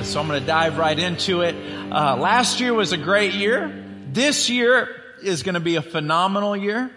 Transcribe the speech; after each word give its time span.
Uh, 0.00 0.02
so 0.02 0.18
I'm 0.18 0.28
going 0.28 0.40
to 0.40 0.46
dive 0.46 0.78
right 0.78 0.98
into 0.98 1.42
it. 1.42 1.54
Uh, 1.92 2.16
last 2.16 2.58
year 2.58 2.72
was 2.72 2.92
a 2.92 2.96
great 2.96 3.34
year. 3.34 3.84
This 4.10 4.48
year 4.48 4.88
is 5.22 5.42
going 5.42 5.56
to 5.56 5.60
be 5.60 5.76
a 5.76 5.82
phenomenal 5.82 6.56
year. 6.56 6.90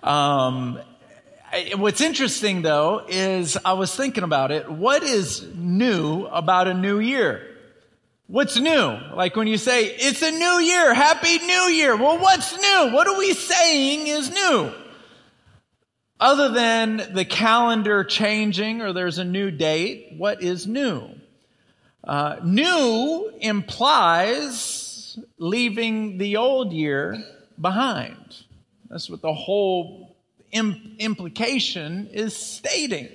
Um, 0.00 0.78
what's 1.74 2.00
interesting 2.00 2.62
though 2.62 3.04
is 3.08 3.58
I 3.64 3.72
was 3.72 3.92
thinking 3.92 4.22
about 4.22 4.52
it. 4.52 4.70
What 4.70 5.02
is 5.02 5.44
new 5.56 6.26
about 6.26 6.68
a 6.68 6.74
new 6.74 7.00
year? 7.00 7.42
What's 8.28 8.56
new? 8.56 8.96
Like 9.12 9.34
when 9.34 9.48
you 9.48 9.58
say, 9.58 9.86
it's 9.86 10.22
a 10.22 10.30
new 10.30 10.60
year, 10.60 10.94
happy 10.94 11.38
new 11.38 11.68
year. 11.68 11.96
Well, 11.96 12.20
what's 12.20 12.56
new? 12.56 12.90
What 12.92 13.08
are 13.08 13.18
we 13.18 13.32
saying 13.32 14.06
is 14.06 14.30
new? 14.30 14.72
Other 16.20 16.50
than 16.50 17.12
the 17.12 17.24
calendar 17.24 18.04
changing 18.04 18.82
or 18.82 18.92
there's 18.92 19.18
a 19.18 19.24
new 19.24 19.50
date, 19.50 20.14
what 20.16 20.42
is 20.42 20.68
new? 20.68 21.15
Uh, 22.06 22.36
new 22.44 23.32
implies 23.40 25.18
leaving 25.38 26.18
the 26.18 26.36
old 26.36 26.72
year 26.72 27.22
behind. 27.60 28.44
That's 28.88 29.10
what 29.10 29.22
the 29.22 29.34
whole 29.34 30.16
Im- 30.52 30.96
implication 31.00 32.08
is 32.12 32.36
stating. 32.36 33.08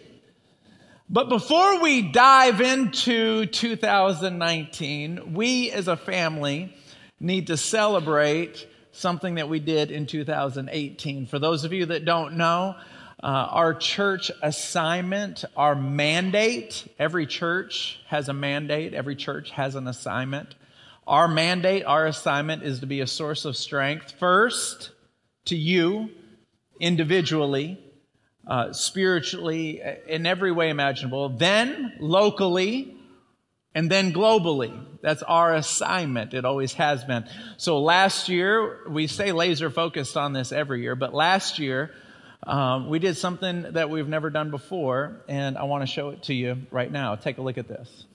But 1.09 1.29
before 1.29 1.81
we 1.81 2.01
dive 2.01 2.59
into 2.59 3.45
2019, 3.45 5.33
we 5.33 5.71
as 5.71 5.87
a 5.87 5.95
family 5.95 6.75
need 7.19 7.47
to 7.47 7.57
celebrate 7.57 8.67
something 8.91 9.35
that 9.35 9.47
we 9.47 9.59
did 9.59 9.91
in 9.91 10.05
2018. 10.05 11.27
For 11.27 11.39
those 11.39 11.63
of 11.63 11.71
you 11.71 11.85
that 11.87 12.03
don't 12.03 12.35
know, 12.35 12.75
uh, 13.23 13.27
our 13.52 13.73
church 13.75 14.31
assignment, 14.41 15.45
our 15.55 15.75
mandate, 15.75 16.88
every 16.98 17.27
church 17.27 17.99
has 18.07 18.29
a 18.29 18.34
mandate, 18.34 18.95
every 18.95 19.16
church 19.16 19.52
has 19.52 19.76
an 19.76 19.87
assignment. 19.87 20.55
Our 21.05 21.27
mandate, 21.27 21.85
our 21.85 22.07
assignment 22.07 22.63
is 22.63 22.79
to 22.79 22.87
be 22.87 23.01
a 23.01 23.07
source 23.07 23.45
of 23.45 23.55
strength 23.55 24.13
first 24.20 24.91
to 25.45 25.55
you 25.55 26.10
individually, 26.79 27.79
uh, 28.48 28.73
spiritually, 28.73 29.82
in 30.07 30.26
every 30.26 30.51
way 30.51 30.70
imaginable, 30.70 31.29
then 31.29 31.93
locally, 31.99 32.98
and 33.76 33.90
then 33.90 34.13
globally. 34.13 34.84
That's 35.01 35.21
our 35.23 35.54
assignment. 35.54 36.34
It 36.34 36.43
always 36.43 36.73
has 36.73 37.04
been. 37.04 37.26
So 37.57 37.79
last 37.79 38.29
year, 38.29 38.90
we 38.90 39.05
say 39.05 39.32
laser 39.32 39.70
focused 39.70 40.17
on 40.17 40.34
this 40.34 40.51
every 40.51 40.82
year, 40.82 40.95
but 40.95 41.13
last 41.13 41.60
year, 41.60 41.91
um, 42.47 42.89
we 42.89 42.99
did 42.99 43.17
something 43.17 43.73
that 43.73 43.89
we've 43.89 44.07
never 44.07 44.29
done 44.29 44.51
before, 44.51 45.21
and 45.27 45.57
I 45.57 45.63
want 45.63 45.84
to 45.84 45.87
show 45.87 46.09
it 46.09 46.23
to 46.23 46.34
you 46.34 46.57
right 46.71 46.91
now. 46.91 47.15
Take 47.15 47.37
a 47.37 47.41
look 47.41 47.57
at 47.57 47.67
this. 47.67 48.05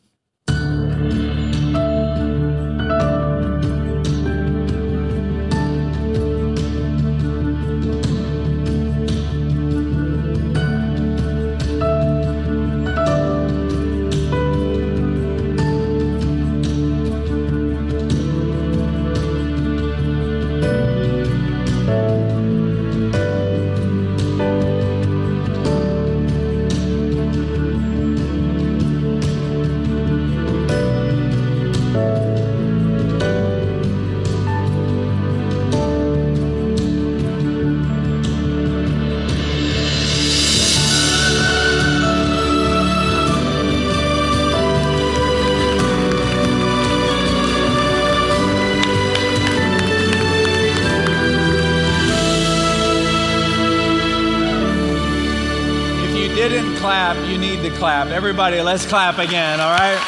Everybody, 58.17 58.63
let's 58.63 58.87
clap 58.87 59.19
again, 59.19 59.61
all 59.61 59.79
right? 59.79 59.99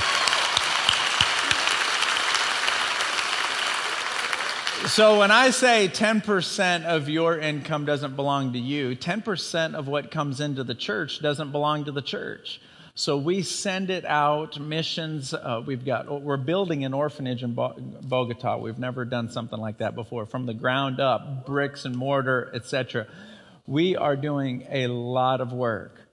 So, 4.87 5.19
when 5.19 5.31
I 5.31 5.51
say 5.51 5.89
10% 5.89 6.87
of 6.87 7.11
your 7.11 7.39
income 7.39 7.85
doesn't 7.85 8.17
belong 8.17 8.55
to 8.55 8.59
you, 8.59 8.97
10% 8.97 9.75
of 9.75 9.89
what 9.89 10.11
comes 10.11 10.41
into 10.41 10.65
the 10.65 10.75
church 10.75 11.21
doesn't 11.21 11.53
belong 11.53 11.85
to 11.85 11.93
the 11.93 12.01
church. 12.01 12.63
So 12.95 13.19
we 13.19 13.43
send 13.43 13.91
it 13.91 14.07
out, 14.07 14.59
missions. 14.59 15.35
Uh, 15.35 15.63
we've 15.67 15.85
got, 15.85 16.23
we're 16.23 16.39
building 16.39 16.87
an 16.87 16.95
orphanage 16.95 17.43
in 17.43 17.53
Bogota. 17.53 18.57
We've 18.57 18.79
never 18.79 19.05
done 19.05 19.29
something 19.31 19.61
like 19.61 19.79
that 19.79 19.95
before, 19.95 20.25
from 20.25 20.47
the 20.47 20.55
ground 20.55 20.99
up, 20.99 21.45
bricks 21.45 21.85
and 21.85 21.95
mortar, 21.95 22.51
etc. 22.55 23.07
We 23.67 23.97
are 23.97 24.17
doing 24.17 24.67
a 24.71 24.87
lot 24.87 25.43
of 25.43 25.53
work. 25.53 26.08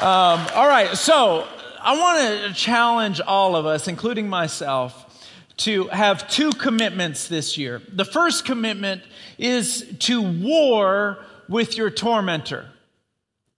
Um, 0.04 0.46
all 0.54 0.68
right, 0.68 0.94
so 0.98 1.48
I 1.80 1.98
want 1.98 2.44
to 2.44 2.52
challenge 2.52 3.18
all 3.22 3.56
of 3.56 3.64
us, 3.64 3.88
including 3.88 4.28
myself, 4.28 5.06
to 5.58 5.88
have 5.88 6.28
two 6.28 6.50
commitments 6.50 7.26
this 7.26 7.56
year. 7.56 7.80
The 7.90 8.04
first 8.04 8.44
commitment 8.44 9.02
is 9.38 9.90
to 10.00 10.20
war 10.20 11.24
with 11.48 11.78
your 11.78 11.88
tormentor. 11.88 12.68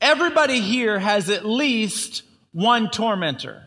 Everybody 0.01 0.61
here 0.61 1.01
has 1.01 1.31
at 1.31 1.45
least 1.45 2.23
one 2.53 2.91
tormentor. 2.91 3.67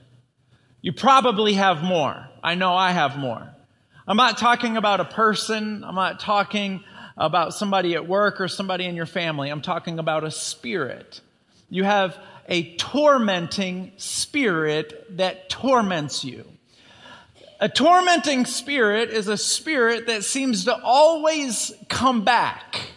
You 0.82 0.94
probably 0.94 1.56
have 1.56 1.84
more. 1.84 2.30
I 2.42 2.56
know 2.56 2.74
I 2.74 2.92
have 2.92 3.18
more. 3.18 3.54
I'm 4.08 4.18
not 4.18 4.38
talking 4.38 4.78
about 4.78 5.02
a 5.02 5.06
person. 5.06 5.84
I'm 5.84 5.96
not 5.96 6.22
talking 6.22 6.84
about 7.18 7.54
somebody 7.54 7.94
at 7.94 8.08
work 8.08 8.42
or 8.42 8.48
somebody 8.48 8.86
in 8.86 8.96
your 8.96 9.06
family. 9.06 9.50
I'm 9.50 9.62
talking 9.62 10.00
about 10.00 10.24
a 10.24 10.32
spirit. 10.32 11.22
You 11.70 11.84
have 11.84 12.18
a 12.48 12.76
tormenting 12.76 13.94
spirit 13.98 15.18
that 15.18 15.50
torments 15.50 16.24
you. 16.24 16.46
A 17.60 17.70
tormenting 17.70 18.46
spirit 18.46 19.10
is 19.10 19.28
a 19.28 19.38
spirit 19.38 20.08
that 20.08 20.26
seems 20.26 20.66
to 20.66 20.76
always 20.84 21.72
come 21.88 22.26
back. 22.26 22.90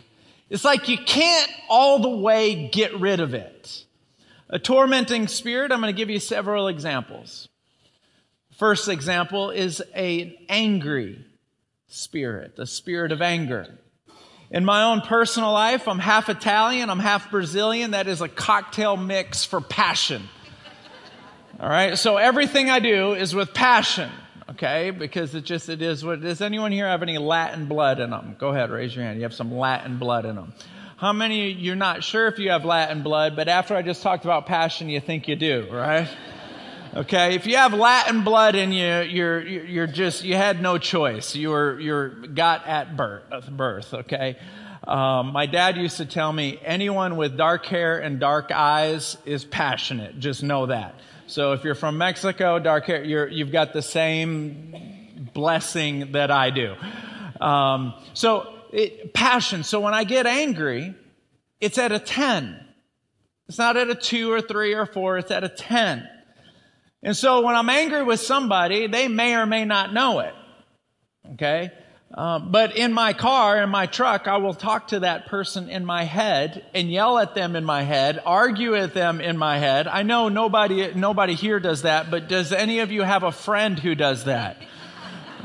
It's 0.51 0.65
like 0.65 0.89
you 0.89 0.99
can't 0.99 1.51
all 1.69 2.01
the 2.01 2.09
way 2.09 2.69
get 2.69 2.99
rid 2.99 3.21
of 3.21 3.35
it. 3.35 3.85
A 4.49 4.59
tormenting 4.59 5.29
spirit, 5.29 5.73
I'm 5.73 5.81
going 5.81 5.95
to 5.95 5.97
give 5.97 6.11
you 6.11 6.21
several 6.21 6.69
examples. 6.69 7.49
First 8.57 8.89
example 8.89 9.51
is 9.51 9.81
an 9.95 10.35
angry 10.49 11.25
spirit, 11.89 12.57
the 12.57 12.67
spirit 12.67 13.13
of 13.13 13.21
anger. 13.21 13.79
In 14.51 14.65
my 14.65 14.85
own 14.85 15.01
personal 15.01 15.53
life, 15.53 15.89
I'm 15.89 15.99
half 15.99 16.29
Italian, 16.29 16.89
I'm 16.89 17.01
half 17.01 17.31
Brazilian. 17.31 17.91
That 17.93 18.07
is 18.07 18.21
a 18.21 18.29
cocktail 18.29 18.97
mix 18.97 19.45
for 19.45 19.61
passion. 19.61 20.29
All 21.59 21.69
right, 21.69 21.99
so 21.99 22.17
everything 22.17 22.71
I 22.71 22.79
do 22.79 23.15
is 23.15 23.35
with 23.35 23.55
passion, 23.55 24.11
okay? 24.51 24.91
Because 24.91 25.35
it 25.35 25.45
just 25.45 25.69
it 25.69 25.83
is 25.83 26.05
what 26.05 26.23
is. 26.23 26.43
Anyone 26.43 26.71
here 26.71 26.87
have 26.87 27.03
any 27.03 27.19
Latin 27.19 27.67
blood 27.67 27.99
in 27.99 28.11
them? 28.11 28.37
Go 28.39 28.51
ahead, 28.51 28.71
raise 28.71 28.95
your 28.95 29.05
hand. 29.05 29.17
You 29.17 29.23
have 29.23 29.35
some 29.35 29.53
Latin 29.53 29.99
blood 29.99 30.27
in 30.27 30.37
them. 30.37 30.53
How 30.99 31.13
many 31.13 31.51
you're 31.51 31.75
not 31.75 32.05
sure 32.05 32.27
if 32.27 32.39
you 32.39 32.51
have 32.51 32.65
Latin 32.65 33.03
blood, 33.03 33.37
but 33.37 33.49
after 33.49 33.75
I 33.75 33.83
just 33.83 34.03
talked 34.03 34.25
about 34.25 34.47
passion, 34.47 34.89
you 34.89 35.01
think 35.01 35.29
you 35.29 35.37
do, 35.37 35.67
right? 35.73 36.09
Okay, 36.97 37.35
if 37.35 37.47
you 37.47 37.57
have 37.57 37.75
Latin 37.75 38.25
blood 38.25 38.55
in 38.55 38.73
you, 38.73 39.03
you're 39.03 39.47
you're 39.47 39.87
just 39.87 40.25
you 40.25 40.35
had 40.35 40.63
no 40.63 40.79
choice. 40.79 41.37
You 41.37 41.51
were 41.51 41.79
you're 41.79 42.09
got 42.09 42.67
at 42.67 42.97
birth. 42.97 43.51
Birth. 43.51 43.93
Okay. 43.93 44.39
Um, 44.89 45.33
my 45.33 45.45
dad 45.45 45.77
used 45.77 45.99
to 45.99 46.07
tell 46.07 46.33
me 46.33 46.59
anyone 46.65 47.19
with 47.19 47.37
dark 47.37 47.67
hair 47.67 47.99
and 47.99 48.19
dark 48.19 48.51
eyes 48.51 49.19
is 49.27 49.45
passionate. 49.45 50.19
Just 50.19 50.43
know 50.43 50.67
that. 50.67 50.95
So 51.27 51.53
if 51.53 51.65
you're 51.65 51.75
from 51.75 51.99
Mexico, 51.99 52.59
dark 52.59 52.87
hair, 52.87 53.05
you 53.05 53.45
have 53.45 53.53
got 53.53 53.75
the 53.75 53.83
same 53.83 55.29
blessing 55.35 56.13
that 56.13 56.31
I 56.31 56.49
do. 56.49 56.77
Um, 57.43 57.93
so 58.15 58.55
it, 58.73 59.13
passion. 59.13 59.65
So 59.65 59.81
when 59.81 59.93
I 59.93 60.05
get 60.05 60.27
angry, 60.27 60.95
it's 61.61 61.77
at 61.77 61.93
a 61.93 61.99
10. 61.99 62.59
It's 63.49 63.59
not 63.59 63.77
at 63.77 63.91
a 63.91 63.95
2 63.95 64.33
or 64.33 64.41
3 64.41 64.73
or 64.73 64.87
4, 64.87 65.19
it's 65.19 65.31
at 65.31 65.45
a 65.45 65.51
10. 65.51 66.09
And 67.03 67.17
so 67.17 67.43
when 67.43 67.55
I'm 67.55 67.69
angry 67.69 68.03
with 68.03 68.21
somebody, 68.21 68.87
they 68.87 69.09
may 69.09 69.35
or 69.35 69.47
may 69.47 69.65
not 69.65 69.93
know 69.93 70.21
it. 70.21 70.35
Okay? 71.35 71.71
Uh, 72.15 72.39
but 72.39 72.77
in 72.77 72.93
my 72.93 73.13
car, 73.13 73.63
in 73.63 73.69
my 73.69 73.87
truck, 73.87 74.27
I 74.27 74.39
will 74.39 74.55
talk 74.55 74.89
to 74.89 75.01
that 75.01 75.27
person 75.27 75.69
in 75.69 75.85
my 75.85 76.05
head 76.05 76.65
and 76.73 76.91
yell 76.91 77.19
at 77.19 77.35
them 77.35 77.57
in 77.57 77.65
my 77.65 77.83
head, 77.83 78.23
argue 78.25 78.73
with 78.73 78.95
them 78.95 79.21
in 79.21 79.37
my 79.37 79.59
head. 79.59 79.87
I 79.87 80.03
know 80.03 80.29
nobody, 80.29 80.95
nobody 80.95 81.35
here 81.35 81.61
does 81.61 81.83
that, 81.83 82.11
but 82.11 82.29
does 82.29 82.53
any 82.53 82.79
of 82.79 82.93
you 82.93 83.03
have 83.03 83.23
a 83.23 83.33
friend 83.33 83.79
who 83.79 83.95
does 83.95 84.25
that? 84.25 84.57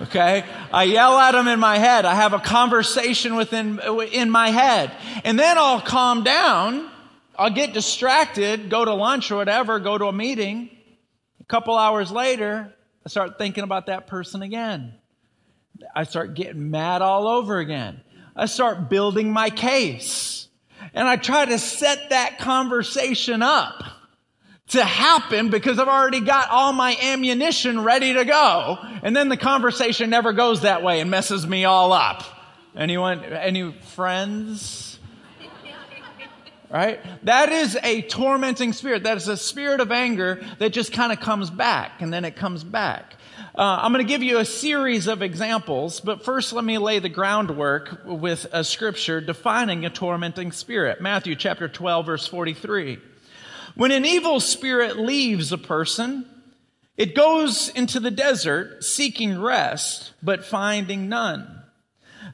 Okay? 0.04 0.46
I 0.72 0.84
yell 0.84 1.20
at 1.20 1.32
them 1.32 1.48
in 1.48 1.60
my 1.60 1.78
head. 1.78 2.06
I 2.06 2.16
have 2.16 2.34
a 2.34 2.40
conversation 2.40 3.36
within, 3.36 3.80
in 4.12 4.30
my 4.30 4.50
head. 4.50 4.92
And 5.24 5.38
then 5.38 5.58
I'll 5.58 5.82
calm 5.82 6.24
down. 6.24 6.90
I'll 7.38 7.52
get 7.52 7.74
distracted, 7.74 8.70
go 8.70 8.86
to 8.86 8.94
lunch 8.94 9.32
or 9.32 9.36
whatever, 9.36 9.80
go 9.80 9.98
to 9.98 10.06
a 10.06 10.14
meeting. 10.14 10.70
Couple 11.52 11.78
hours 11.78 12.14
later, 12.14 12.74
I 13.06 13.10
start 13.10 13.38
thinking 13.38 13.66
about 13.66 13.88
that 13.88 14.08
person 14.08 14.42
again. 14.42 14.94
I 15.94 16.06
start 16.06 16.34
getting 16.34 16.72
mad 16.72 17.02
all 17.02 17.28
over 17.28 17.60
again. 17.60 18.00
I 18.38 18.46
start 18.46 18.90
building 18.90 19.34
my 19.34 19.50
case. 19.50 20.48
And 20.94 21.06
I 21.06 21.18
try 21.18 21.44
to 21.44 21.60
set 21.60 22.12
that 22.12 22.40
conversation 22.40 23.42
up 23.42 23.84
to 24.70 24.82
happen 24.82 25.50
because 25.50 25.78
I've 25.78 25.90
already 25.90 26.22
got 26.22 26.50
all 26.52 26.72
my 26.72 26.96
ammunition 26.96 27.84
ready 27.84 28.14
to 28.14 28.24
go. 28.24 28.78
And 29.04 29.14
then 29.14 29.28
the 29.28 29.36
conversation 29.36 30.10
never 30.10 30.32
goes 30.32 30.62
that 30.62 30.84
way 30.84 31.02
and 31.02 31.12
messes 31.12 31.46
me 31.46 31.66
all 31.66 31.92
up. 31.92 32.24
Anyone, 32.78 33.26
any 33.26 33.74
friends? 33.74 34.91
Right? 36.72 37.02
That 37.26 37.52
is 37.52 37.78
a 37.84 38.02
tormenting 38.04 38.72
spirit. 38.72 39.04
That 39.04 39.18
is 39.18 39.28
a 39.28 39.36
spirit 39.36 39.82
of 39.82 39.92
anger 39.92 40.42
that 40.60 40.72
just 40.72 40.94
kind 40.94 41.12
of 41.12 41.20
comes 41.20 41.50
back 41.50 42.02
and 42.02 42.14
then 42.14 42.24
it 42.24 42.38
comes 42.38 42.64
back. 42.64 43.16
Uh, 43.54 43.80
I'm 43.82 43.92
going 43.92 44.06
to 44.06 44.10
give 44.10 44.24
you 44.24 44.38
a 44.38 44.46
series 44.46 45.08
of 45.08 45.22
examples, 45.22 46.00
but 46.00 46.24
first 46.24 46.54
let 46.54 46.64
me 46.64 46.78
lay 46.78 47.00
the 47.00 47.10
groundwork 47.10 48.04
with 48.06 48.48
a 48.54 48.64
scripture 48.64 49.20
defining 49.20 49.86
a 49.86 49.90
tormenting 49.90 50.54
spirit. 50.54 51.02
Matthew 51.02 51.36
chapter 51.36 51.68
12 51.68 52.06
verse 52.06 52.28
43. 52.28 53.00
When 53.76 53.92
an 53.92 54.06
evil 54.06 54.40
spirit 54.40 54.98
leaves 54.98 55.52
a 55.52 55.58
person, 55.58 56.26
it 56.96 57.16
goes 57.16 57.68
into 57.70 58.00
the 58.00 58.12
desert 58.12 58.84
seeking 58.84 59.42
rest, 59.42 60.14
but 60.24 60.46
finding 60.46 61.10
none. 61.10 61.64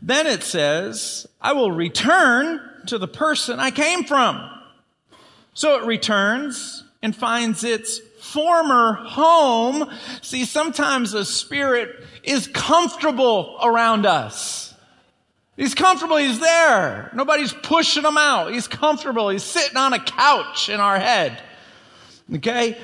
Then 0.02 0.28
it 0.28 0.44
says, 0.44 1.26
I 1.42 1.54
will 1.54 1.72
return 1.72 2.62
to 2.88 2.98
the 2.98 3.08
person 3.08 3.60
I 3.60 3.72
came 3.72 4.04
from. 4.04 4.50
So 5.54 5.82
it 5.82 5.86
returns 5.86 6.84
and 7.02 7.16
finds 7.16 7.64
its 7.64 8.00
former 8.22 8.94
home. 8.94 9.90
See, 10.22 10.46
sometimes 10.46 11.14
a 11.14 11.26
spirit 11.26 12.04
is 12.24 12.48
comfortable 12.48 13.58
around 13.62 14.06
us. 14.06 14.74
He's 15.56 15.74
comfortable. 15.74 16.18
He's 16.18 16.40
there. 16.40 17.10
Nobody's 17.16 17.54
pushing 17.54 18.04
him 18.04 18.18
out. 18.18 18.54
He's 18.54 18.68
comfortable. 18.68 19.30
He's 19.30 19.44
sitting 19.44 19.78
on 19.78 19.94
a 19.94 20.00
couch 20.00 20.70
in 20.70 20.80
our 20.80 21.00
head. 21.00 21.42
Okay? 22.36 22.78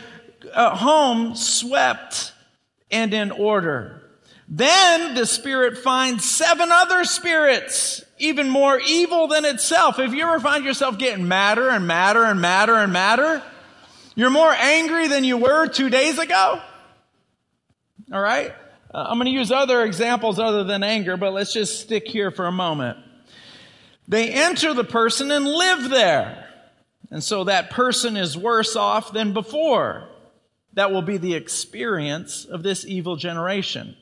Home 0.56 1.36
swept 1.36 2.34
and 2.90 3.14
in 3.14 3.32
order. 3.32 4.02
Then 4.48 5.16
the 5.16 5.26
spirit 5.26 5.78
finds 5.78 6.30
seven 6.30 6.72
other 6.72 7.04
spirits, 7.06 8.04
even 8.24 8.50
more 8.50 8.80
evil 8.80 9.28
than 9.28 9.46
itself. 9.46 10.00
If 10.00 10.14
you 10.14 10.24
ever 10.24 10.40
find 10.40 10.66
yourself 10.66 10.98
getting 10.98 11.28
madder 11.28 11.70
and 11.70 11.88
madder 11.88 12.24
and 12.24 12.42
madder 12.42 12.75
and 12.75 12.92
madder, 12.92 13.44
you're 14.16 14.30
more 14.30 14.52
angry 14.52 15.08
than 15.08 15.24
you 15.24 15.38
were 15.38 15.68
two 15.68 15.90
days 15.90 16.20
ago. 16.20 16.62
All 18.12 18.22
right? 18.22 18.54
Uh, 18.94 19.06
I'm 19.08 19.18
going 19.18 19.25
to 19.25 19.31
use 19.31 19.52
other 19.52 19.84
examples 19.84 20.40
other 20.40 20.64
than 20.64 20.84
anger, 20.84 21.18
but 21.18 21.34
let's 21.34 21.54
just 21.54 21.81
stick 21.81 22.08
here 22.08 22.31
for 22.31 22.46
a 22.46 22.52
moment. 22.52 22.98
They 24.08 24.30
enter 24.30 24.74
the 24.74 24.84
person 24.84 25.31
and 25.31 25.46
live 25.46 25.90
there. 25.90 26.50
And 27.10 27.24
so 27.24 27.46
that 27.46 27.70
person 27.70 28.18
is 28.18 28.38
worse 28.38 28.75
off 28.75 29.14
than 29.14 29.34
before. 29.34 30.08
That 30.74 30.92
will 30.92 31.02
be 31.02 31.18
the 31.18 31.36
experience 31.36 32.46
of 32.46 32.64
this 32.64 32.86
evil 32.86 33.16
generation. 33.16 33.96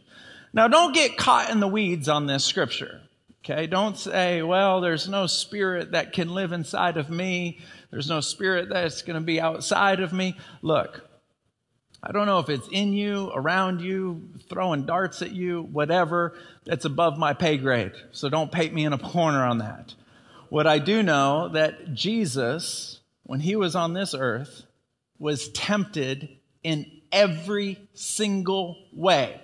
Now, 0.54 0.68
don't 0.68 0.94
get 0.94 1.18
caught 1.18 1.50
in 1.50 1.60
the 1.60 1.68
weeds 1.68 2.10
on 2.10 2.26
this 2.26 2.44
scripture. 2.44 3.02
Okay? 3.44 3.68
Don't 3.68 3.98
say, 3.98 4.42
well, 4.42 4.82
there's 4.82 5.10
no 5.10 5.26
spirit 5.28 5.92
that 5.92 6.14
can 6.14 6.34
live 6.34 6.52
inside 6.52 6.98
of 6.98 7.10
me. 7.10 7.60
There's 7.90 8.10
no 8.10 8.22
spirit 8.22 8.70
that's 8.70 9.02
going 9.02 9.16
to 9.16 9.26
be 9.26 9.42
outside 9.42 10.00
of 10.00 10.14
me. 10.14 10.38
Look, 10.62 11.08
I 12.04 12.12
don't 12.12 12.28
know 12.28 12.40
if 12.40 12.50
it's 12.50 12.68
in 12.72 12.94
you, 12.94 13.32
around 13.34 13.82
you, 13.82 14.30
throwing 14.50 14.86
darts 14.86 15.22
at 15.22 15.32
you, 15.32 15.64
whatever. 15.64 16.36
That's 16.66 16.86
above 16.86 17.18
my 17.18 17.34
pay 17.34 17.58
grade. 17.58 17.94
So 18.12 18.30
don't 18.30 18.52
paint 18.52 18.74
me 18.74 18.86
in 18.86 18.94
a 18.94 18.98
corner 18.98 19.44
on 19.44 19.58
that. 19.60 19.96
What 20.50 20.68
I 20.68 20.80
do 20.80 21.02
know 21.02 21.50
that 21.50 21.94
Jesus, 21.94 23.00
when 23.24 23.40
he 23.40 23.56
was 23.56 23.76
on 23.76 23.94
this 23.94 24.14
earth, 24.14 24.66
was 25.18 25.50
tempted 25.50 26.30
in 26.64 26.86
every 27.12 27.80
single 27.94 28.78
way 28.94 29.40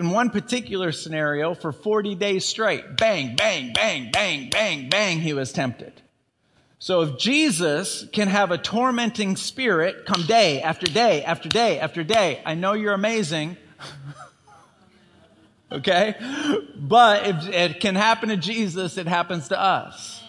in 0.00 0.08
one 0.08 0.30
particular 0.30 0.92
scenario, 0.92 1.54
for 1.54 1.72
40 1.72 2.14
days 2.14 2.46
straight, 2.46 2.96
bang, 2.96 3.36
bang, 3.36 3.70
bang, 3.74 4.10
bang, 4.10 4.48
bang, 4.48 4.88
bang, 4.88 5.20
he 5.20 5.34
was 5.34 5.52
tempted. 5.52 5.92
So 6.78 7.02
if 7.02 7.18
Jesus 7.18 8.06
can 8.10 8.28
have 8.28 8.50
a 8.50 8.56
tormenting 8.56 9.36
spirit 9.36 10.06
come 10.06 10.22
day 10.22 10.62
after 10.62 10.86
day 10.86 11.22
after 11.22 11.50
day 11.50 11.78
after 11.78 12.02
day, 12.02 12.40
I 12.46 12.54
know 12.54 12.72
you're 12.72 12.94
amazing. 12.94 13.58
okay? 15.72 16.14
But 16.76 17.26
if 17.26 17.48
it 17.48 17.80
can 17.80 17.94
happen 17.94 18.30
to 18.30 18.38
Jesus, 18.38 18.96
it 18.96 19.06
happens 19.06 19.48
to 19.48 19.60
us. 19.60 20.19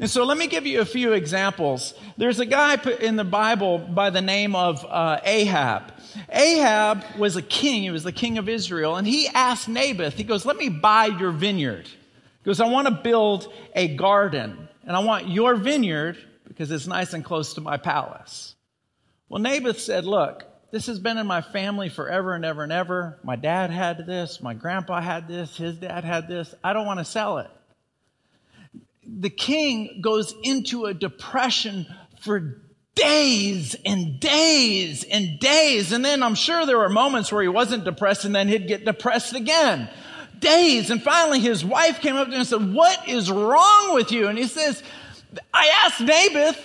And 0.00 0.08
so 0.08 0.24
let 0.24 0.38
me 0.38 0.46
give 0.46 0.64
you 0.64 0.80
a 0.80 0.84
few 0.84 1.12
examples. 1.12 1.92
There's 2.16 2.38
a 2.38 2.46
guy 2.46 2.74
in 3.00 3.16
the 3.16 3.24
Bible 3.24 3.78
by 3.78 4.10
the 4.10 4.20
name 4.20 4.54
of 4.54 4.86
uh, 4.88 5.18
Ahab. 5.24 5.92
Ahab 6.28 7.04
was 7.18 7.34
a 7.34 7.42
king. 7.42 7.82
He 7.82 7.90
was 7.90 8.04
the 8.04 8.12
king 8.12 8.38
of 8.38 8.48
Israel. 8.48 8.94
And 8.96 9.06
he 9.06 9.26
asked 9.26 9.68
Naboth, 9.68 10.14
he 10.14 10.22
goes, 10.22 10.46
let 10.46 10.56
me 10.56 10.68
buy 10.68 11.06
your 11.06 11.32
vineyard. 11.32 11.86
He 11.86 12.44
goes, 12.44 12.60
I 12.60 12.68
want 12.68 12.86
to 12.86 12.94
build 12.94 13.52
a 13.74 13.88
garden 13.96 14.68
and 14.86 14.96
I 14.96 15.00
want 15.00 15.28
your 15.28 15.56
vineyard 15.56 16.16
because 16.46 16.70
it's 16.70 16.86
nice 16.86 17.12
and 17.12 17.24
close 17.24 17.54
to 17.54 17.60
my 17.60 17.76
palace. 17.76 18.54
Well, 19.28 19.42
Naboth 19.42 19.80
said, 19.80 20.04
look, 20.04 20.44
this 20.70 20.86
has 20.86 21.00
been 21.00 21.18
in 21.18 21.26
my 21.26 21.40
family 21.40 21.88
forever 21.88 22.34
and 22.34 22.44
ever 22.44 22.62
and 22.62 22.72
ever. 22.72 23.18
My 23.24 23.36
dad 23.36 23.70
had 23.70 24.06
this. 24.06 24.40
My 24.40 24.54
grandpa 24.54 25.00
had 25.00 25.26
this. 25.26 25.56
His 25.56 25.76
dad 25.76 26.04
had 26.04 26.28
this. 26.28 26.54
I 26.62 26.72
don't 26.72 26.86
want 26.86 27.00
to 27.00 27.04
sell 27.04 27.38
it 27.38 27.50
the 29.08 29.30
king 29.30 30.00
goes 30.02 30.34
into 30.42 30.84
a 30.84 30.94
depression 30.94 31.86
for 32.20 32.62
days 32.94 33.74
and 33.84 34.20
days 34.20 35.04
and 35.04 35.38
days. 35.38 35.92
And 35.92 36.04
then 36.04 36.22
I'm 36.22 36.34
sure 36.34 36.66
there 36.66 36.78
were 36.78 36.88
moments 36.88 37.32
where 37.32 37.42
he 37.42 37.48
wasn't 37.48 37.84
depressed 37.84 38.24
and 38.24 38.34
then 38.34 38.48
he'd 38.48 38.68
get 38.68 38.84
depressed 38.84 39.34
again. 39.34 39.88
Days. 40.40 40.90
And 40.90 41.02
finally 41.02 41.40
his 41.40 41.64
wife 41.64 42.00
came 42.00 42.16
up 42.16 42.26
to 42.26 42.32
him 42.32 42.40
and 42.40 42.46
said, 42.46 42.72
what 42.74 43.08
is 43.08 43.30
wrong 43.30 43.94
with 43.94 44.12
you? 44.12 44.28
And 44.28 44.36
he 44.38 44.46
says, 44.46 44.82
I 45.52 45.70
asked 45.84 46.00
Naboth 46.00 46.60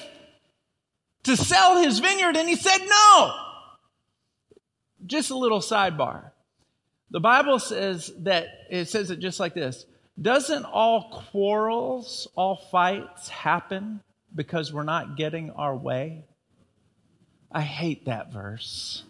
to 1.23 1.37
sell 1.37 1.81
his 1.81 1.99
vineyard 1.99 2.35
and 2.35 2.49
he 2.49 2.55
said 2.55 2.79
no. 2.79 3.35
Just 5.05 5.31
a 5.31 5.37
little 5.37 5.59
sidebar. 5.59 6.31
The 7.11 7.19
Bible 7.19 7.59
says 7.59 8.11
that, 8.19 8.47
it 8.69 8.89
says 8.89 9.11
it 9.11 9.19
just 9.19 9.39
like 9.39 9.53
this. 9.53 9.85
Doesn't 10.21 10.65
all 10.65 11.25
quarrels, 11.31 12.27
all 12.35 12.55
fights 12.71 13.29
happen 13.29 14.01
because 14.33 14.71
we're 14.71 14.83
not 14.83 15.17
getting 15.17 15.51
our 15.51 15.75
way? 15.75 16.25
I 17.51 17.61
hate 17.61 18.05
that 18.05 18.31
verse. 18.31 19.03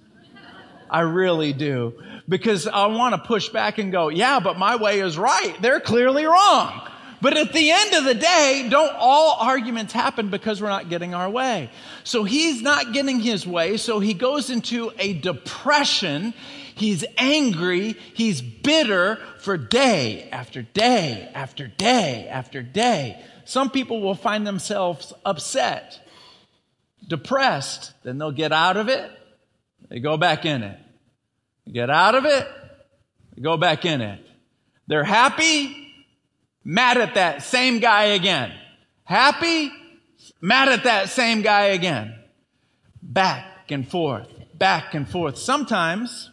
I 0.89 1.01
really 1.01 1.53
do. 1.53 2.01
Because 2.29 2.67
I 2.67 2.85
want 2.87 3.15
to 3.15 3.27
push 3.27 3.49
back 3.49 3.79
and 3.79 3.91
go, 3.91 4.09
yeah, 4.09 4.39
but 4.39 4.57
my 4.57 4.75
way 4.75 4.99
is 4.99 5.17
right. 5.17 5.55
They're 5.61 5.79
clearly 5.79 6.25
wrong. 6.25 6.89
But 7.19 7.37
at 7.37 7.53
the 7.53 7.71
end 7.71 7.93
of 7.95 8.03
the 8.03 8.15
day, 8.15 8.67
don't 8.69 8.93
all 8.97 9.37
arguments 9.39 9.93
happen 9.93 10.29
because 10.29 10.61
we're 10.61 10.67
not 10.67 10.89
getting 10.89 11.13
our 11.13 11.29
way? 11.29 11.69
So 12.03 12.25
he's 12.25 12.61
not 12.61 12.91
getting 12.93 13.21
his 13.21 13.47
way, 13.47 13.77
so 13.77 13.99
he 13.99 14.13
goes 14.13 14.49
into 14.49 14.91
a 14.99 15.13
depression 15.13 16.33
He's 16.75 17.05
angry. 17.17 17.97
He's 18.13 18.41
bitter 18.41 19.19
for 19.39 19.57
day 19.57 20.29
after 20.31 20.61
day 20.61 21.29
after 21.33 21.67
day 21.67 22.27
after 22.29 22.61
day. 22.61 23.23
Some 23.45 23.69
people 23.69 24.01
will 24.01 24.15
find 24.15 24.47
themselves 24.47 25.13
upset, 25.25 25.99
depressed. 27.07 27.93
Then 28.03 28.17
they'll 28.17 28.31
get 28.31 28.51
out 28.51 28.77
of 28.77 28.89
it. 28.89 29.11
They 29.89 29.99
go 29.99 30.17
back 30.17 30.45
in 30.45 30.63
it. 30.63 30.79
Get 31.71 31.89
out 31.89 32.15
of 32.15 32.25
it. 32.25 32.47
They 33.35 33.41
go 33.41 33.57
back 33.57 33.85
in 33.85 34.01
it. 34.01 34.25
They're 34.87 35.03
happy, 35.03 35.93
mad 36.63 36.97
at 36.97 37.15
that 37.15 37.43
same 37.43 37.79
guy 37.79 38.05
again. 38.05 38.53
Happy, 39.05 39.71
mad 40.41 40.67
at 40.67 40.83
that 40.83 41.09
same 41.09 41.41
guy 41.41 41.65
again. 41.65 42.15
Back 43.01 43.71
and 43.71 43.87
forth, 43.87 44.27
back 44.53 44.93
and 44.93 45.07
forth. 45.07 45.37
Sometimes 45.37 46.31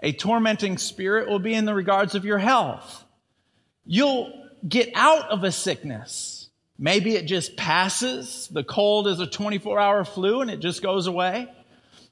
a 0.00 0.12
tormenting 0.12 0.78
spirit 0.78 1.28
will 1.28 1.38
be 1.38 1.54
in 1.54 1.64
the 1.64 1.74
regards 1.74 2.14
of 2.14 2.24
your 2.24 2.38
health. 2.38 3.04
You'll 3.84 4.32
get 4.66 4.90
out 4.94 5.30
of 5.30 5.44
a 5.44 5.52
sickness. 5.52 6.48
Maybe 6.78 7.16
it 7.16 7.26
just 7.26 7.56
passes. 7.56 8.48
The 8.48 8.62
cold 8.62 9.08
is 9.08 9.18
a 9.18 9.26
24 9.26 9.80
hour 9.80 10.04
flu 10.04 10.40
and 10.40 10.50
it 10.50 10.60
just 10.60 10.82
goes 10.82 11.06
away. 11.06 11.48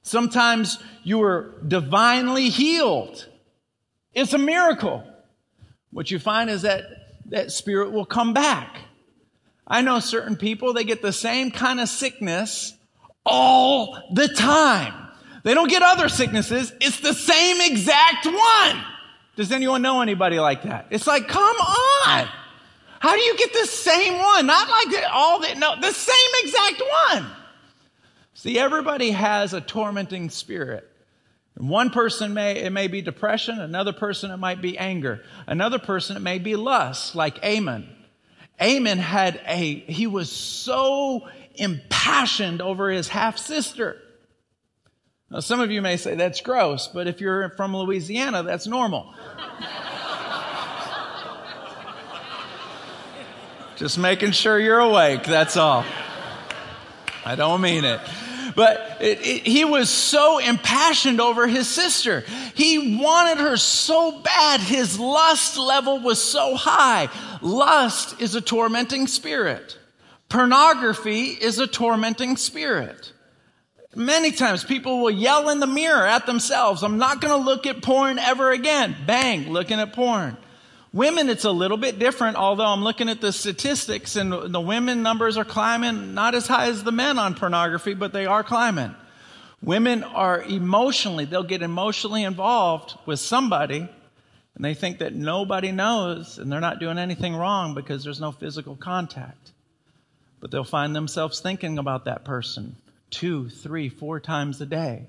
Sometimes 0.03 0.79
you 1.05 1.23
are 1.23 1.55
divinely 1.67 2.49
healed. 2.49 3.27
It's 4.13 4.33
a 4.33 4.39
miracle. 4.39 5.05
What 5.91 6.11
you 6.11 6.19
find 6.19 6.51
is 6.51 6.63
that 6.63 6.85
that 7.27 7.53
spirit 7.53 7.93
will 7.93 8.05
come 8.05 8.33
back. 8.33 8.79
I 9.67 9.83
know 9.83 9.99
certain 9.99 10.37
people, 10.37 10.73
they 10.73 10.85
get 10.85 11.03
the 11.03 11.13
same 11.13 11.51
kind 11.51 11.81
of 11.81 11.89
sickness 11.89 12.75
all 13.25 13.99
the 14.13 14.29
time. 14.29 15.06
They 15.47 15.55
don't 15.55 15.71
get 15.71 15.81
other 15.81 16.09
sicknesses. 16.09 16.73
It's 16.81 16.99
the 16.99 17.15
same 17.15 17.71
exact 17.71 18.27
one. 18.27 18.85
Does 19.37 19.53
anyone 19.53 19.81
know 19.81 20.01
anybody 20.01 20.41
like 20.41 20.65
that? 20.65 20.89
It's 20.91 21.07
like, 21.07 21.29
come 21.29 21.57
on. 21.57 22.29
How 22.99 23.15
do 23.15 23.21
you 23.21 23.37
get 23.37 23.53
the 23.53 23.67
same 23.67 24.19
one? 24.19 24.47
Not 24.47 24.69
like 24.69 25.05
all 25.13 25.39
the, 25.39 25.55
no, 25.55 25.81
the 25.81 25.93
same 25.93 26.31
exact 26.43 26.83
one. 27.13 27.27
See, 28.35 28.59
everybody 28.59 29.13
has 29.13 29.55
a 29.55 29.61
tormenting 29.61 30.31
spirit. 30.31 30.91
One 31.57 31.91
person 31.91 32.35
may, 32.35 32.65
it 32.65 32.73
may 32.73 32.89
be 32.89 33.01
depression. 33.01 33.61
Another 33.61 33.93
person, 33.93 34.33
it 34.33 34.39
might 34.39 34.61
be 34.61 34.77
anger. 34.77 35.23
Another 35.47 35.79
person, 35.79 36.17
it 36.17 36.23
may 36.23 36.41
be 36.41 36.57
lust, 36.57 37.15
like 37.15 37.39
Amon. 37.45 37.89
Amon 38.61 38.99
had 38.99 39.41
a, 39.47 39.75
he 39.75 40.09
was 40.09 40.29
so 40.29 41.29
impassioned 41.55 42.61
over 42.61 42.91
his 42.91 43.07
half 43.07 43.39
sister. 43.39 44.03
Now, 45.31 45.41
some 45.41 45.61
of 45.61 45.73
you 45.73 45.83
may 45.83 45.97
say 45.97 46.15
that's 46.15 46.41
gross, 46.41 46.87
but 46.87 47.09
if 47.09 47.21
you're 47.21 47.51
from 47.51 47.77
Louisiana, 47.77 48.45
that's 48.45 48.67
normal. 48.67 49.13
Just 53.77 53.99
making 53.99 54.31
sure 54.31 54.59
you're 54.59 54.79
awake, 54.79 55.25
that's 55.25 55.57
all. 55.57 55.85
I 57.25 57.35
don't 57.35 57.61
mean 57.61 57.85
it. 57.85 58.01
But 58.55 58.99
it, 59.01 59.19
it, 59.21 59.47
he 59.47 59.65
was 59.65 59.91
so 59.91 60.39
impassioned 60.39 61.21
over 61.21 61.47
his 61.47 61.69
sister. 61.69 62.25
He 62.55 62.97
wanted 62.97 63.39
her 63.39 63.57
so 63.59 64.21
bad. 64.21 64.61
His 64.61 64.99
lust 64.99 65.59
level 65.59 65.99
was 65.99 66.23
so 66.23 66.55
high. 66.55 67.09
Lust 67.43 68.21
is 68.23 68.35
a 68.35 68.41
tormenting 68.41 69.09
spirit. 69.09 69.77
Pornography 70.31 71.25
is 71.25 71.59
a 71.59 71.67
tormenting 71.67 72.37
spirit. 72.39 73.13
Many 73.97 74.31
times 74.31 74.63
people 74.63 75.01
will 75.01 75.11
yell 75.11 75.49
in 75.49 75.59
the 75.59 75.67
mirror 75.67 76.07
at 76.07 76.27
themselves, 76.27 76.83
I'm 76.83 76.99
not 76.99 77.23
going 77.23 77.33
to 77.33 77.43
look 77.43 77.65
at 77.65 77.83
porn 77.83 78.19
ever 78.19 78.51
again. 78.51 78.95
Bang, 79.07 79.51
looking 79.51 79.81
at 79.81 79.95
porn. 79.95 80.37
Women, 80.93 81.31
it's 81.31 81.45
a 81.45 81.51
little 81.51 81.79
bit 81.79 81.99
different, 81.99 82.37
although 82.37 82.67
I'm 82.67 82.85
looking 82.85 83.09
at 83.09 83.23
the 83.23 83.33
statistics 83.33 84.15
and 84.17 84.33
the 84.33 84.61
women 84.61 85.03
numbers 85.03 85.39
are 85.39 85.47
climbing, 85.47 86.13
not 86.13 86.35
as 86.35 86.47
high 86.47 86.67
as 86.67 86.85
the 86.85 86.93
men 86.93 87.19
on 87.19 87.35
pornography, 87.35 87.95
but 87.95 88.13
they 88.13 88.27
are 88.27 88.45
climbing. 88.45 88.95
Women 89.63 90.05
are 90.05 90.43
emotionally, 90.43 91.25
they'll 91.25 91.43
get 91.43 91.63
emotionally 91.63 92.23
involved 92.23 92.99
with 93.07 93.19
somebody 93.19 93.79
and 93.79 94.65
they 94.65 94.75
think 94.75 94.99
that 94.99 95.15
nobody 95.15 95.73
knows 95.73 96.39
and 96.39 96.53
they're 96.53 96.61
not 96.61 96.81
doing 96.81 96.99
anything 96.99 97.35
wrong 97.35 97.73
because 97.73 98.05
there's 98.05 98.21
no 98.21 98.31
physical 98.31 98.77
contact. 98.77 99.53
But 100.41 100.51
they'll 100.51 100.65
find 100.65 100.95
themselves 100.95 101.41
thinking 101.41 101.79
about 101.79 102.05
that 102.05 102.27
person 102.27 102.77
two, 103.11 103.49
three, 103.49 103.89
four 103.89 104.21
times 104.21 104.61
a 104.61 104.67
day. 104.67 105.09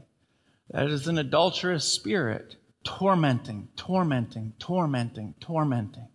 That 0.72 0.88
is 0.88 1.08
an 1.08 1.18
adulterous 1.18 1.86
spirit 1.86 2.56
tormenting, 2.84 3.70
tormenting, 3.76 4.54
tormenting, 4.60 5.36
tormenting. 5.40 6.08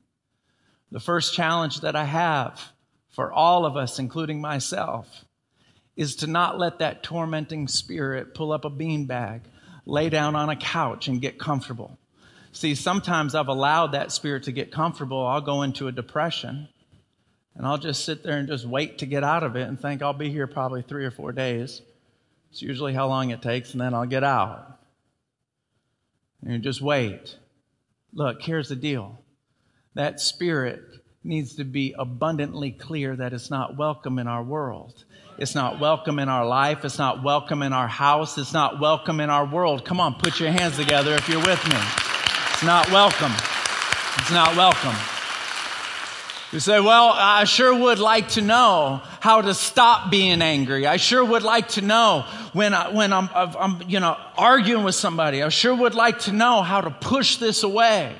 The 0.91 1.01
first 1.01 1.35
challenge 1.35 1.81
that 1.81 1.97
I 1.97 2.05
have 2.05 2.73
for 3.11 3.33
all 3.33 3.67
of 3.67 3.77
us, 3.77 3.99
including 3.99 4.41
myself, 4.41 5.25
is 5.97 6.17
to 6.17 6.27
not 6.27 6.59
let 6.59 6.79
that 6.79 7.03
tormenting 7.03 7.69
spirit 7.69 8.35
pull 8.35 8.53
up 8.53 8.65
a 8.65 8.71
beanbag, 8.71 9.43
lay 9.85 10.09
down 10.09 10.35
on 10.35 10.49
a 10.49 10.57
couch, 10.57 11.09
and 11.09 11.21
get 11.21 11.39
comfortable. 11.39 11.99
See, 12.53 12.75
sometimes 12.75 13.35
I've 13.35 13.49
allowed 13.49 13.93
that 13.93 14.13
spirit 14.13 14.45
to 14.45 14.53
get 14.53 14.73
comfortable. 14.73 15.27
I'll 15.27 15.41
go 15.41 15.63
into 15.63 15.89
a 15.89 15.93
depression 15.93 16.69
and 17.55 17.67
I'll 17.67 17.79
just 17.79 18.05
sit 18.05 18.23
there 18.23 18.39
and 18.39 18.49
just 18.49 18.67
wait 18.67 18.99
to 18.99 19.07
get 19.07 19.25
out 19.25 19.43
of 19.43 19.57
it 19.57 19.69
and 19.69 19.81
think 19.81 20.03
I'll 20.03 20.13
be 20.13 20.31
here 20.31 20.47
probably 20.47 20.83
three 20.83 21.05
or 21.05 21.11
four 21.11 21.33
days. 21.33 21.83
It's 22.51 22.63
usually 22.63 22.95
how 22.95 23.09
long 23.09 23.31
it 23.31 23.43
takes, 23.43 23.73
and 23.73 23.81
then 23.81 23.95
I'll 23.95 24.07
get 24.07 24.25
out. 24.25 24.79
And 26.45 26.63
just 26.63 26.81
wait. 26.81 27.37
Look, 28.13 28.43
here's 28.43 28.69
the 28.69 28.77
deal. 28.77 29.19
That 29.95 30.21
spirit 30.21 30.83
needs 31.25 31.57
to 31.57 31.65
be 31.65 31.95
abundantly 31.99 32.73
clear 32.73 33.15
that 33.17 33.33
it's 33.33 33.51
not 33.51 33.77
welcome 33.77 34.19
in 34.19 34.27
our 34.27 34.43
world. 34.43 35.05
It's 35.39 35.55
not 35.55 35.81
welcome 35.81 36.19
in 36.19 36.29
our 36.29 36.47
life. 36.47 36.85
It's 36.85 36.99
not 36.99 37.23
welcome 37.23 37.63
in 37.63 37.73
our 37.73 37.89
house. 37.89 38.37
It's 38.39 38.53
not 38.53 38.81
welcome 38.81 39.21
in 39.21 39.31
our 39.31 39.47
world. 39.47 39.85
Come 39.85 40.01
on, 40.01 40.15
put 40.15 40.41
your 40.41 40.51
hands 40.51 40.77
together 40.77 41.15
if 41.15 41.29
you're 41.29 41.45
with 41.45 41.65
me. 41.69 41.79
It's 42.53 42.65
not 42.65 42.91
welcome. 42.91 43.33
It's 44.19 44.31
not 44.31 44.57
welcome. 44.57 44.97
You 46.53 46.61
say, 46.61 46.81
well, 46.81 47.11
I 47.15 47.45
sure 47.45 47.75
would 47.75 47.99
like 47.99 48.29
to 48.31 48.43
know 48.43 49.01
how 49.21 49.41
to 49.41 49.55
stop 49.55 50.11
being 50.11 50.43
angry. 50.43 50.87
I 50.87 50.99
sure 50.99 51.25
would 51.25 51.43
like 51.43 51.69
to 51.71 51.81
know 51.81 52.27
when, 52.53 52.75
I, 52.75 52.91
when 52.91 53.15
I'm, 53.15 53.31
I'm, 53.35 53.83
you 53.89 54.01
know, 54.01 54.19
arguing 54.37 54.85
with 54.85 54.95
somebody. 54.95 55.43
I 55.43 55.49
sure 55.49 55.75
would 55.75 55.95
like 55.95 56.19
to 56.21 56.33
know 56.33 56.61
how 56.61 56.83
to 56.83 56.91
push 56.91 57.37
this 57.37 57.63
away. 57.63 58.15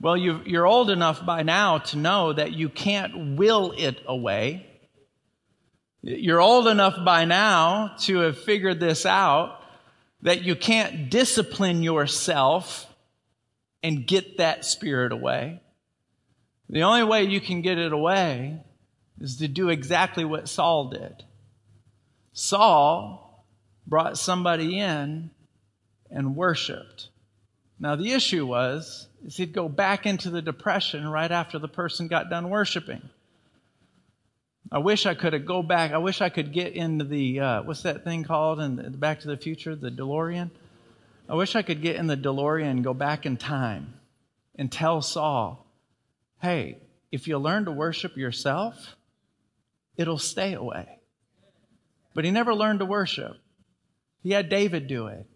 Well, 0.00 0.16
you, 0.16 0.40
you're 0.44 0.66
old 0.66 0.90
enough 0.90 1.24
by 1.24 1.44
now 1.44 1.78
to 1.78 1.96
know 1.96 2.32
that 2.32 2.52
you 2.52 2.68
can't 2.68 3.36
will 3.36 3.72
it 3.76 4.02
away. 4.04 4.66
You're 6.02 6.40
old 6.40 6.66
enough 6.66 7.04
by 7.04 7.24
now 7.24 7.94
to 8.00 8.18
have 8.18 8.36
figured 8.36 8.80
this 8.80 9.06
out 9.06 9.62
that 10.22 10.42
you 10.42 10.56
can't 10.56 11.08
discipline 11.08 11.84
yourself 11.84 12.92
and 13.84 14.04
get 14.04 14.38
that 14.38 14.64
spirit 14.64 15.12
away. 15.12 15.60
The 16.74 16.82
only 16.82 17.04
way 17.04 17.22
you 17.22 17.40
can 17.40 17.62
get 17.62 17.78
it 17.78 17.92
away 17.92 18.60
is 19.20 19.36
to 19.36 19.46
do 19.46 19.68
exactly 19.68 20.24
what 20.24 20.48
Saul 20.48 20.88
did. 20.88 21.22
Saul 22.32 23.46
brought 23.86 24.18
somebody 24.18 24.80
in 24.80 25.30
and 26.10 26.34
worshiped. 26.34 27.10
Now 27.78 27.94
the 27.94 28.10
issue 28.10 28.44
was 28.44 29.06
is 29.24 29.36
he'd 29.36 29.52
go 29.52 29.68
back 29.68 30.04
into 30.04 30.30
the 30.30 30.42
depression 30.42 31.06
right 31.06 31.30
after 31.30 31.60
the 31.60 31.68
person 31.68 32.08
got 32.08 32.28
done 32.28 32.50
worshiping. 32.50 33.08
I 34.72 34.78
wish 34.78 35.06
I 35.06 35.14
could 35.14 35.46
go 35.46 35.62
back. 35.62 35.92
I 35.92 35.98
wish 35.98 36.20
I 36.20 36.28
could 36.28 36.52
get 36.52 36.72
into 36.72 37.04
the 37.04 37.38
uh, 37.38 37.62
what's 37.62 37.82
that 37.82 38.02
thing 38.02 38.24
called 38.24 38.58
in 38.58 38.96
Back 38.98 39.20
to 39.20 39.28
the 39.28 39.36
Future, 39.36 39.76
the 39.76 39.92
DeLorean. 39.92 40.50
I 41.28 41.36
wish 41.36 41.54
I 41.54 41.62
could 41.62 41.82
get 41.82 41.94
in 41.94 42.08
the 42.08 42.16
DeLorean 42.16 42.68
and 42.68 42.82
go 42.82 42.94
back 42.94 43.26
in 43.26 43.36
time 43.36 43.94
and 44.56 44.72
tell 44.72 45.02
Saul, 45.02 45.63
hey, 46.44 46.78
if 47.10 47.26
you 47.26 47.38
learn 47.38 47.64
to 47.64 47.72
worship 47.72 48.16
yourself, 48.16 48.96
it'll 49.96 50.18
stay 50.18 50.52
away. 50.52 50.98
But 52.14 52.24
he 52.24 52.30
never 52.30 52.54
learned 52.54 52.80
to 52.80 52.84
worship. 52.84 53.32
He 54.22 54.30
had 54.30 54.48
David 54.48 54.86
do 54.86 55.06
it. 55.06 55.26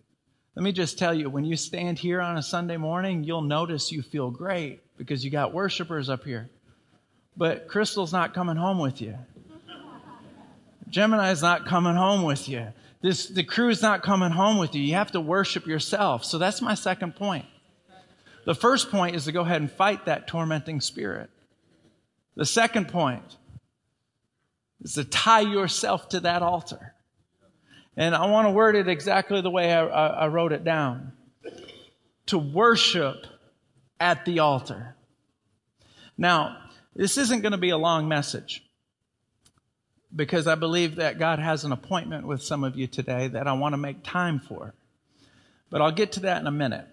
Let 0.54 0.62
me 0.62 0.72
just 0.72 0.98
tell 0.98 1.14
you, 1.14 1.30
when 1.30 1.44
you 1.44 1.56
stand 1.56 1.98
here 1.98 2.20
on 2.20 2.36
a 2.36 2.42
Sunday 2.42 2.76
morning, 2.76 3.24
you'll 3.24 3.42
notice 3.42 3.90
you 3.90 4.02
feel 4.02 4.30
great 4.30 4.80
because 4.96 5.24
you 5.24 5.30
got 5.30 5.54
worshipers 5.54 6.10
up 6.10 6.24
here. 6.24 6.50
But 7.36 7.68
Crystal's 7.68 8.12
not 8.12 8.34
coming 8.34 8.56
home 8.56 8.78
with 8.78 9.00
you. 9.00 9.16
Gemini's 10.88 11.42
not 11.42 11.66
coming 11.66 11.94
home 11.94 12.22
with 12.22 12.48
you. 12.48 12.66
This, 13.00 13.28
the 13.28 13.44
crew's 13.44 13.80
not 13.80 14.02
coming 14.02 14.30
home 14.30 14.58
with 14.58 14.74
you. 14.74 14.82
You 14.82 14.94
have 14.94 15.12
to 15.12 15.20
worship 15.20 15.66
yourself. 15.66 16.24
So 16.24 16.38
that's 16.38 16.60
my 16.60 16.74
second 16.74 17.14
point. 17.14 17.44
The 18.48 18.54
first 18.54 18.90
point 18.90 19.14
is 19.14 19.26
to 19.26 19.32
go 19.32 19.42
ahead 19.42 19.60
and 19.60 19.70
fight 19.70 20.06
that 20.06 20.26
tormenting 20.26 20.80
spirit. 20.80 21.28
The 22.34 22.46
second 22.46 22.88
point 22.88 23.36
is 24.80 24.94
to 24.94 25.04
tie 25.04 25.40
yourself 25.42 26.08
to 26.08 26.20
that 26.20 26.40
altar. 26.40 26.94
And 27.94 28.14
I 28.14 28.24
want 28.24 28.46
to 28.46 28.52
word 28.52 28.74
it 28.74 28.88
exactly 28.88 29.42
the 29.42 29.50
way 29.50 29.70
I, 29.70 29.84
I, 29.86 30.06
I 30.06 30.26
wrote 30.28 30.52
it 30.52 30.64
down. 30.64 31.12
to 32.28 32.38
worship 32.38 33.26
at 34.00 34.24
the 34.24 34.38
altar. 34.38 34.96
Now, 36.16 36.56
this 36.96 37.18
isn't 37.18 37.42
going 37.42 37.52
to 37.52 37.58
be 37.58 37.68
a 37.68 37.76
long 37.76 38.08
message 38.08 38.64
because 40.16 40.46
I 40.46 40.54
believe 40.54 40.96
that 40.96 41.18
God 41.18 41.38
has 41.38 41.64
an 41.64 41.72
appointment 41.72 42.26
with 42.26 42.42
some 42.42 42.64
of 42.64 42.78
you 42.78 42.86
today 42.86 43.28
that 43.28 43.46
I 43.46 43.52
want 43.52 43.74
to 43.74 43.76
make 43.76 44.02
time 44.02 44.40
for. 44.40 44.72
But 45.68 45.82
I'll 45.82 45.92
get 45.92 46.12
to 46.12 46.20
that 46.20 46.40
in 46.40 46.46
a 46.46 46.50
minute. 46.50 46.86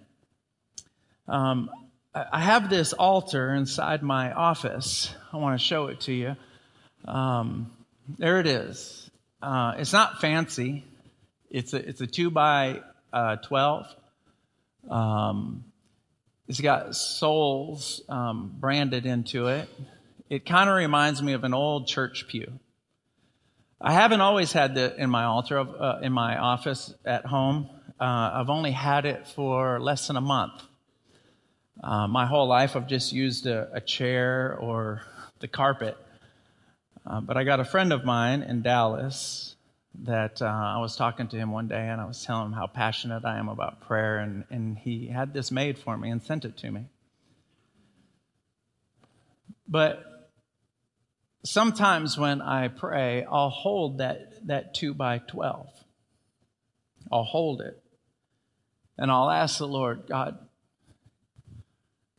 Um, 1.28 1.70
I 2.14 2.40
have 2.40 2.70
this 2.70 2.92
altar 2.94 3.54
inside 3.54 4.02
my 4.02 4.32
office. 4.32 5.14
I 5.32 5.36
want 5.36 5.60
to 5.60 5.64
show 5.64 5.88
it 5.88 6.00
to 6.02 6.12
you. 6.12 6.36
Um, 7.04 7.70
there 8.18 8.40
it 8.40 8.46
is. 8.46 9.10
Uh, 9.42 9.74
it's 9.76 9.92
not 9.92 10.20
fancy. 10.20 10.84
It's 11.50 11.74
a, 11.74 11.88
it's 11.88 12.00
a 12.00 12.06
two 12.06 12.30
by 12.30 12.80
uh, 13.12 13.36
12. 13.36 13.86
Um, 14.90 15.64
it's 16.48 16.60
got 16.60 16.94
souls 16.94 18.02
um, 18.08 18.54
branded 18.58 19.04
into 19.04 19.48
it. 19.48 19.68
It 20.30 20.46
kind 20.46 20.70
of 20.70 20.76
reminds 20.76 21.22
me 21.22 21.34
of 21.34 21.44
an 21.44 21.54
old 21.54 21.86
church 21.86 22.26
pew. 22.28 22.58
I 23.80 23.92
haven't 23.92 24.22
always 24.22 24.52
had 24.52 24.76
that 24.76 24.96
in 24.96 25.10
my 25.10 25.24
altar, 25.24 25.58
uh, 25.58 26.00
in 26.00 26.12
my 26.12 26.38
office 26.38 26.94
at 27.04 27.26
home. 27.26 27.68
Uh, 28.00 28.30
I've 28.34 28.50
only 28.50 28.70
had 28.70 29.04
it 29.04 29.28
for 29.28 29.78
less 29.80 30.06
than 30.06 30.16
a 30.16 30.20
month. 30.20 30.62
Uh, 31.82 32.06
my 32.06 32.26
whole 32.26 32.46
life, 32.46 32.74
I've 32.74 32.86
just 32.86 33.12
used 33.12 33.46
a, 33.46 33.68
a 33.72 33.80
chair 33.80 34.56
or 34.60 35.02
the 35.40 35.48
carpet. 35.48 35.96
Uh, 37.06 37.20
but 37.20 37.36
I 37.36 37.44
got 37.44 37.60
a 37.60 37.64
friend 37.64 37.92
of 37.92 38.04
mine 38.04 38.42
in 38.42 38.62
Dallas 38.62 39.56
that 40.02 40.42
uh, 40.42 40.46
I 40.46 40.78
was 40.78 40.96
talking 40.96 41.28
to 41.28 41.36
him 41.36 41.50
one 41.50 41.68
day 41.68 41.88
and 41.88 42.00
I 42.00 42.06
was 42.06 42.24
telling 42.24 42.46
him 42.46 42.52
how 42.52 42.66
passionate 42.66 43.24
I 43.24 43.38
am 43.38 43.48
about 43.48 43.80
prayer, 43.80 44.18
and, 44.18 44.44
and 44.50 44.76
he 44.76 45.06
had 45.06 45.32
this 45.32 45.50
made 45.50 45.78
for 45.78 45.96
me 45.96 46.10
and 46.10 46.22
sent 46.22 46.44
it 46.44 46.56
to 46.58 46.70
me. 46.70 46.86
But 49.68 50.04
sometimes 51.44 52.18
when 52.18 52.40
I 52.40 52.68
pray, 52.68 53.24
I'll 53.24 53.50
hold 53.50 53.98
that, 53.98 54.46
that 54.46 54.74
2 54.74 54.94
by 54.94 55.18
12. 55.18 55.68
I'll 57.10 57.24
hold 57.24 57.60
it. 57.60 57.80
And 58.98 59.10
I'll 59.10 59.30
ask 59.30 59.58
the 59.58 59.68
Lord, 59.68 60.04
God, 60.08 60.38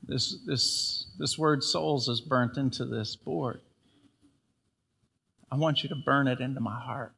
this, 0.07 0.37
this, 0.45 1.07
this 1.19 1.37
word 1.37 1.63
souls 1.63 2.07
is 2.07 2.21
burnt 2.21 2.57
into 2.57 2.85
this 2.85 3.15
board. 3.15 3.61
I 5.51 5.55
want 5.55 5.83
you 5.83 5.89
to 5.89 5.95
burn 5.95 6.27
it 6.27 6.39
into 6.39 6.59
my 6.59 6.79
heart. 6.79 7.13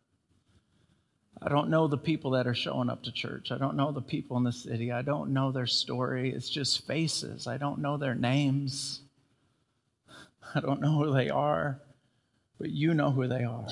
I 1.41 1.47
don't 1.47 1.69
know 1.69 1.87
the 1.87 1.97
people 1.97 2.31
that 2.31 2.47
are 2.47 2.55
showing 2.55 2.89
up 2.89 3.03
to 3.03 3.11
church. 3.11 3.51
I 3.51 3.57
don't 3.57 3.77
know 3.77 3.91
the 3.91 4.01
people 4.01 4.37
in 4.37 4.43
the 4.43 4.51
city. 4.51 4.91
I 4.91 5.03
don't 5.03 5.31
know 5.31 5.51
their 5.51 5.67
story. 5.67 6.33
It's 6.33 6.49
just 6.49 6.85
faces. 6.85 7.47
I 7.47 7.57
don't 7.57 7.79
know 7.79 7.97
their 7.97 8.15
names. 8.15 9.01
I 10.55 10.59
don't 10.59 10.81
know 10.81 10.97
who 10.97 11.13
they 11.13 11.29
are, 11.29 11.79
but 12.59 12.71
you 12.71 12.93
know 12.93 13.11
who 13.11 13.27
they 13.27 13.43
are. 13.43 13.67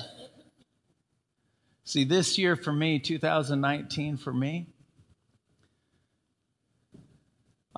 See, 1.84 2.04
this 2.04 2.38
year 2.38 2.56
for 2.56 2.72
me, 2.72 2.98
2019 2.98 4.16
for 4.16 4.32
me, 4.32 4.66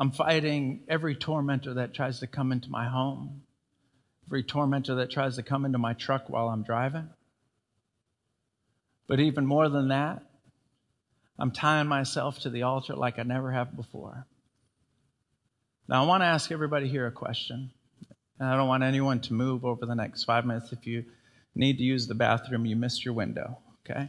I'm 0.01 0.13
fighting 0.13 0.81
every 0.89 1.15
tormentor 1.15 1.75
that 1.75 1.93
tries 1.93 2.21
to 2.21 2.27
come 2.27 2.53
into 2.53 2.71
my 2.71 2.89
home, 2.89 3.43
every 4.27 4.43
tormentor 4.43 4.95
that 4.95 5.11
tries 5.11 5.37
to 5.37 5.43
come 5.43 5.67
into 5.67 5.77
my 5.77 5.93
truck 5.93 6.31
while 6.31 6.49
I'm 6.49 6.63
driving. 6.63 7.11
But 9.07 9.21
even 9.21 9.45
more 9.45 9.69
than 9.69 9.89
that, 9.89 10.23
I'm 11.39 11.51
tying 11.51 11.87
myself 11.87 12.39
to 12.41 12.51
the 12.51 12.63
altar 12.63 12.97
like 12.97 13.19
I 13.19 13.25
never 13.25 13.53
have 13.53 13.77
before. 13.77 14.27
Now, 15.87 16.03
I 16.03 16.07
want 16.07 16.23
to 16.23 16.27
ask 16.27 16.51
everybody 16.51 16.89
here 16.89 17.07
a 17.07 17.13
question. 17.13 17.71
And 18.39 18.49
I 18.49 18.57
don't 18.57 18.69
want 18.69 18.83
anyone 18.83 19.21
to 19.21 19.35
move 19.35 19.67
over 19.67 19.85
the 19.85 19.95
next 19.95 20.25
five 20.25 20.47
minutes. 20.47 20.73
If 20.73 20.87
you 20.87 21.05
need 21.55 21.77
to 21.77 21.85
use 21.85 22.07
the 22.07 22.15
bathroom, 22.15 22.65
you 22.65 22.75
missed 22.75 23.05
your 23.05 23.13
window, 23.13 23.59
okay? 23.85 24.09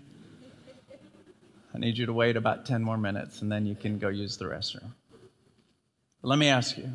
I 1.74 1.78
need 1.78 1.98
you 1.98 2.06
to 2.06 2.14
wait 2.14 2.38
about 2.38 2.66
10 2.66 2.82
more 2.82 2.98
minutes 2.98 3.42
and 3.42 3.52
then 3.52 3.66
you 3.66 3.76
can 3.76 3.98
go 3.98 4.08
use 4.08 4.38
the 4.38 4.46
restroom. 4.46 4.94
But 6.22 6.28
let 6.28 6.40
me 6.40 6.48
ask 6.48 6.78
you. 6.78 6.90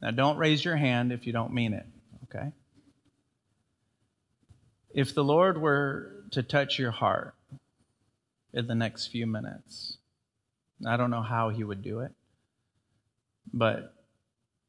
Now, 0.00 0.10
don't 0.10 0.38
raise 0.38 0.64
your 0.64 0.76
hand 0.76 1.12
if 1.12 1.26
you 1.26 1.32
don't 1.32 1.52
mean 1.52 1.72
it, 1.72 1.86
okay? 2.24 2.52
If 4.94 5.14
the 5.14 5.24
Lord 5.24 5.60
were 5.60 6.24
to 6.30 6.42
touch 6.42 6.78
your 6.78 6.90
heart 6.90 7.34
in 8.52 8.66
the 8.66 8.74
next 8.74 9.08
few 9.08 9.26
minutes, 9.26 9.98
I 10.86 10.96
don't 10.96 11.10
know 11.10 11.22
how 11.22 11.50
He 11.50 11.64
would 11.64 11.82
do 11.82 12.00
it, 12.00 12.12
but 13.52 13.94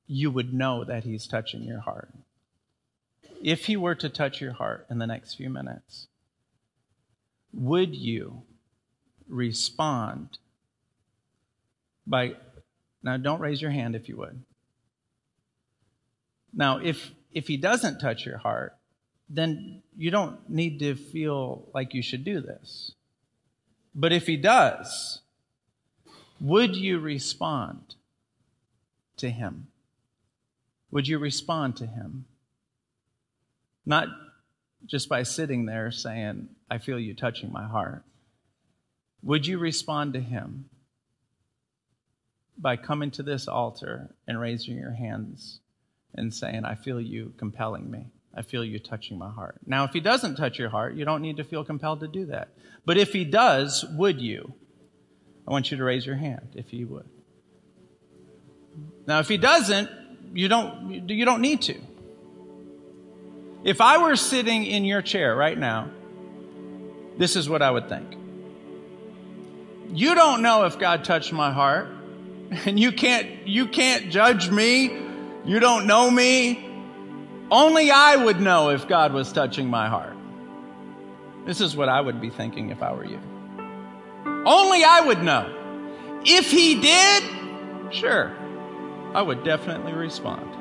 you 0.08 0.32
would 0.32 0.54
know 0.54 0.84
that 0.84 1.04
He's 1.04 1.28
touching 1.28 1.64
your 1.64 1.80
heart. 1.80 2.10
If 3.42 3.66
He 3.66 3.78
were 3.78 3.96
to 3.96 4.10
touch 4.10 4.42
your 4.42 4.54
heart 4.54 4.88
in 4.90 4.98
the 5.00 5.08
next 5.08 5.36
few 5.36 5.50
minutes, 5.50 6.08
would 7.54 7.96
you 7.96 8.44
respond 9.28 10.38
by 12.06 12.36
now 13.04 13.18
don't 13.18 13.40
raise 13.40 13.62
your 13.62 13.72
hand 13.72 13.96
if 13.96 14.10
you 14.10 14.18
would 14.18 14.42
now 16.54 16.78
if 16.78 17.12
if 17.32 17.48
he 17.48 17.58
doesn't 17.58 18.00
touch 18.00 18.26
your 18.26 18.38
heart 18.38 18.78
then 19.30 19.82
you 19.98 20.12
don't 20.12 20.50
need 20.50 20.80
to 20.80 20.96
feel 20.96 21.68
like 21.74 21.94
you 21.94 22.02
should 22.02 22.24
do 22.24 22.40
this. 22.40 22.94
But 23.94 24.14
if 24.14 24.28
he 24.28 24.38
does, 24.38 25.22
would 26.40 26.76
you 26.76 27.00
respond 27.00 27.96
to 29.18 29.30
him? 29.30 29.68
Would 30.92 31.08
you 31.08 31.18
respond 31.18 31.76
to 31.78 31.86
him? 31.86 32.26
Not 33.86 34.08
just 34.86 35.10
by 35.10 35.24
sitting 35.24 35.66
there 35.66 35.92
saying, 35.92 36.50
I 36.70 36.78
feel 36.78 37.00
you 37.00 37.14
touching 37.14 37.52
my 37.52 37.66
heart. 37.66 38.04
Would 39.24 39.48
you 39.48 39.58
respond 39.58 40.14
to 40.14 40.20
him 40.20 40.70
by 42.58 42.76
coming 42.76 43.12
to 43.12 43.24
this 43.24 43.48
altar 43.48 44.10
and 44.28 44.39
raising 44.39 44.78
your 44.78 44.93
hands 44.93 45.60
and 46.15 46.34
saying, 46.34 46.65
I 46.65 46.76
feel 46.76 47.00
you 47.00 47.34
compelling 47.38 47.89
me? 47.89 48.08
I 48.36 48.41
feel 48.41 48.63
you 48.63 48.80
touching 48.80 49.17
my 49.17 49.30
heart. 49.30 49.58
Now, 49.65 49.84
if 49.84 49.91
he 49.91 50.00
doesn't 50.00 50.36
touch 50.36 50.60
your 50.60 50.70
heart, 50.70 50.96
you 50.96 51.06
don't 51.06 51.22
need 51.22 51.38
to 51.38 51.43
feel 51.43 51.63
compelled 51.63 52.02
to 52.02 52.08
do 52.08 52.28
that. 52.28 52.50
But 52.86 52.98
if 52.98 53.12
he 53.12 53.26
does, 53.26 53.84
would 53.96 54.22
you? 54.22 54.54
I 55.48 55.52
want 55.52 55.72
you 55.72 55.78
to 55.78 55.84
raise 55.84 56.06
your 56.06 56.15
hand 56.15 56.50
if 56.56 56.70
he 56.70 56.86
would. 56.86 57.08
Now, 59.08 59.20
if 59.20 59.28
he 59.28 59.38
doesn't, 59.38 59.89
you 60.34 60.48
don't, 60.48 61.10
you 61.10 61.26
don't 61.26 61.41
need 61.41 61.62
to. 61.63 61.80
If 63.63 63.82
I 63.82 63.98
were 63.98 64.15
sitting 64.15 64.65
in 64.65 64.86
your 64.86 65.02
chair 65.02 65.36
right 65.36 65.58
now, 65.58 65.89
this 67.17 67.36
is 67.36 67.50
what 67.50 67.62
I 67.62 67.72
would 67.72 67.89
think. 67.89 68.15
You 69.89 70.13
don't 70.13 70.41
know 70.41 70.65
if 70.65 70.78
God 70.78 71.04
touched 71.06 71.34
my 71.34 71.52
heart, 71.52 71.88
and 72.66 72.80
you 72.80 72.92
can't, 72.92 73.48
you 73.48 73.68
can't 73.68 74.10
judge 74.10 74.50
me. 74.50 74.86
You 75.46 75.60
don't 75.60 75.88
know 75.88 76.10
me. 76.10 76.64
Only 77.50 77.92
I 77.92 78.16
would 78.16 78.42
know 78.42 78.70
if 78.70 78.88
God 78.88 79.14
was 79.14 79.32
touching 79.32 79.70
my 79.70 79.88
heart. 79.88 80.16
This 81.46 81.62
is 81.62 81.78
what 81.78 81.88
I 81.88 82.02
would 82.02 82.20
be 82.20 82.30
thinking 82.30 82.72
if 82.72 82.84
I 82.84 82.92
were 82.92 83.06
you. 83.06 83.20
Only 84.46 84.84
I 84.84 85.02
would 85.06 85.24
know. 85.24 85.54
If 86.26 86.52
He 86.52 86.82
did, 86.82 87.24
sure, 87.94 88.36
I 89.14 89.22
would 89.22 89.46
definitely 89.46 89.94
respond. 89.94 90.54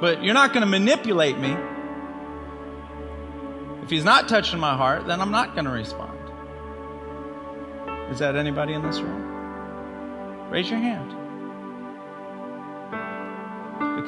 But 0.00 0.24
you're 0.24 0.34
not 0.34 0.52
going 0.52 0.62
to 0.62 0.66
manipulate 0.66 1.38
me. 1.38 1.56
If 3.82 3.90
He's 3.90 4.04
not 4.04 4.28
touching 4.28 4.58
my 4.58 4.76
heart, 4.76 5.06
then 5.06 5.20
I'm 5.20 5.30
not 5.30 5.54
going 5.54 5.66
to 5.66 5.70
respond. 5.70 6.09
Is 8.10 8.18
that 8.18 8.36
anybody 8.36 8.74
in 8.74 8.82
this 8.82 9.00
room? 9.00 10.50
Raise 10.50 10.68
your 10.68 10.80
hand 10.80 11.20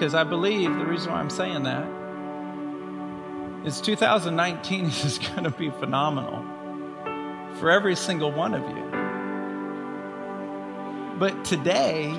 because 0.02 0.14
I 0.14 0.24
believe 0.24 0.76
the 0.78 0.84
reason 0.84 1.12
why 1.12 1.20
I'm 1.20 1.30
saying 1.30 1.62
that 1.62 1.86
is 3.64 3.80
2019 3.80 4.86
is 4.86 5.18
going 5.18 5.44
to 5.44 5.50
be 5.50 5.70
phenomenal 5.70 6.44
for 7.58 7.70
every 7.70 7.94
single 7.94 8.32
one 8.32 8.54
of 8.54 8.62
you. 8.62 8.90
But 11.18 11.44
today, 11.44 12.12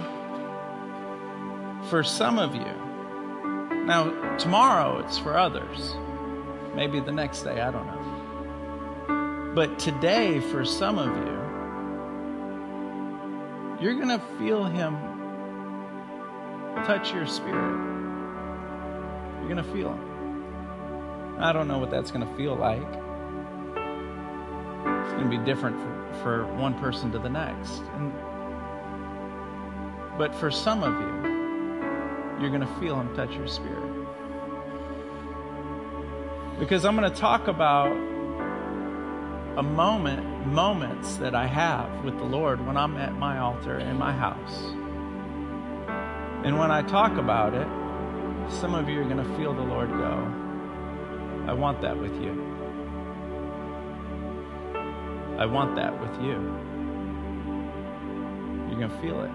for 1.89 2.03
some 2.03 2.39
of 2.39 2.55
you, 2.55 2.73
now 3.85 4.37
tomorrow 4.37 4.99
it's 4.99 5.17
for 5.17 5.35
others, 5.37 5.95
maybe 6.75 7.01
the 7.01 7.11
next 7.11 7.41
day, 7.41 7.59
I 7.59 7.71
don't 7.71 7.87
know. 7.87 9.51
But 9.55 9.77
today, 9.77 10.39
for 10.39 10.63
some 10.63 10.97
of 10.97 11.07
you, 11.07 11.42
you're 13.83 13.95
going 13.95 14.07
to 14.07 14.19
feel 14.39 14.63
Him 14.63 14.95
touch 16.85 17.13
your 17.13 17.27
spirit. 17.27 17.77
You're 19.39 19.49
going 19.49 19.57
to 19.57 19.63
feel 19.73 19.91
it. 19.91 21.41
I 21.41 21.51
don't 21.51 21.67
know 21.67 21.79
what 21.79 21.91
that's 21.91 22.09
going 22.09 22.25
to 22.25 22.33
feel 22.35 22.55
like. 22.55 22.81
It's 24.85 25.11
going 25.11 25.29
to 25.29 25.37
be 25.37 25.43
different 25.43 25.77
for, 25.81 26.13
for 26.23 26.45
one 26.55 26.79
person 26.79 27.11
to 27.11 27.19
the 27.19 27.29
next. 27.29 27.81
And, 27.95 28.13
but 30.17 30.33
for 30.33 30.49
some 30.49 30.81
of 30.81 30.93
you, 30.93 31.31
you're 32.39 32.57
going 32.57 32.61
to 32.61 32.79
feel 32.79 32.97
Him 32.97 33.13
touch 33.17 33.35
your 33.35 33.47
spirit. 33.47 33.83
Because 36.57 36.85
I'm 36.85 36.95
going 36.95 37.11
to 37.11 37.19
talk 37.19 37.49
about 37.49 37.91
a 39.57 39.63
moment, 39.63 40.25
moments 40.45 41.15
that 41.17 41.35
I 41.35 41.47
have 41.47 42.03
with 42.03 42.17
the 42.17 42.23
Lord 42.23 42.65
when 42.65 42.77
I'm 42.77 42.97
at 42.97 43.13
my 43.13 43.39
altar 43.39 43.79
in 43.79 43.97
my 43.97 44.11
house. 44.11 44.73
And 46.45 46.57
when 46.59 46.71
I 46.71 46.81
talk 46.81 47.17
about 47.17 47.53
it, 47.53 47.67
some 48.51 48.75
of 48.75 48.89
you 48.89 48.99
are 49.01 49.05
going 49.05 49.17
to 49.17 49.37
feel 49.37 49.53
the 49.53 49.61
Lord 49.61 49.89
go, 49.89 50.41
I 51.47 51.53
want 51.53 51.81
that 51.81 51.97
with 51.97 52.13
you. 52.21 52.31
I 55.37 55.45
want 55.45 55.75
that 55.75 55.99
with 55.99 56.21
you. 56.21 56.33
You're 58.69 58.79
going 58.79 58.89
to 58.89 59.01
feel 59.01 59.23
it. 59.23 59.31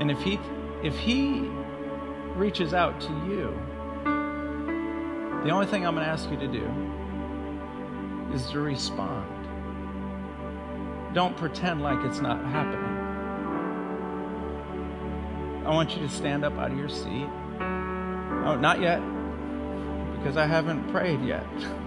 And 0.00 0.10
if 0.10 0.20
he 0.22 0.40
if 0.82 0.98
he 0.98 1.40
reaches 2.34 2.72
out 2.72 3.00
to 3.02 3.12
you, 3.28 3.54
the 5.44 5.50
only 5.50 5.66
thing 5.66 5.86
I'm 5.86 5.94
going 5.94 6.06
to 6.06 6.10
ask 6.10 6.30
you 6.30 6.38
to 6.38 6.48
do 6.48 6.90
is 8.32 8.50
to 8.50 8.60
respond. 8.60 9.26
Don't 11.14 11.36
pretend 11.36 11.82
like 11.82 11.98
it's 12.04 12.20
not 12.20 12.44
happening. 12.44 12.96
I 15.66 15.70
want 15.70 15.96
you 15.96 16.02
to 16.02 16.08
stand 16.08 16.44
up 16.44 16.56
out 16.58 16.70
of 16.70 16.78
your 16.78 16.88
seat. 16.88 17.28
Oh, 18.44 18.56
not 18.60 18.80
yet, 18.80 19.00
because 20.16 20.36
I 20.36 20.46
haven't 20.46 20.90
prayed 20.90 21.22
yet. 21.22 21.46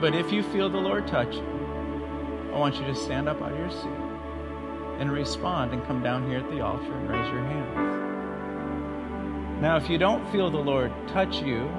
But 0.00 0.14
if 0.14 0.32
you 0.32 0.42
feel 0.42 0.68
the 0.68 0.76
Lord 0.76 1.06
touch 1.06 1.34
you, 1.34 2.50
I 2.52 2.58
want 2.58 2.76
you 2.76 2.84
to 2.84 2.94
stand 2.94 3.26
up 3.26 3.40
out 3.40 3.52
of 3.52 3.58
your 3.58 3.70
seat 3.70 4.04
and 4.98 5.10
respond 5.10 5.72
and 5.72 5.82
come 5.86 6.02
down 6.02 6.28
here 6.28 6.40
at 6.40 6.50
the 6.50 6.60
altar 6.60 6.92
and 6.92 7.08
raise 7.08 7.26
your 7.32 7.42
hands. 7.42 7.94
Now, 9.62 9.76
if 9.76 9.88
you 9.88 9.96
don't 9.96 10.30
feel 10.30 10.50
the 10.50 10.58
Lord 10.58 10.92
touch 11.08 11.40
you 11.40 11.70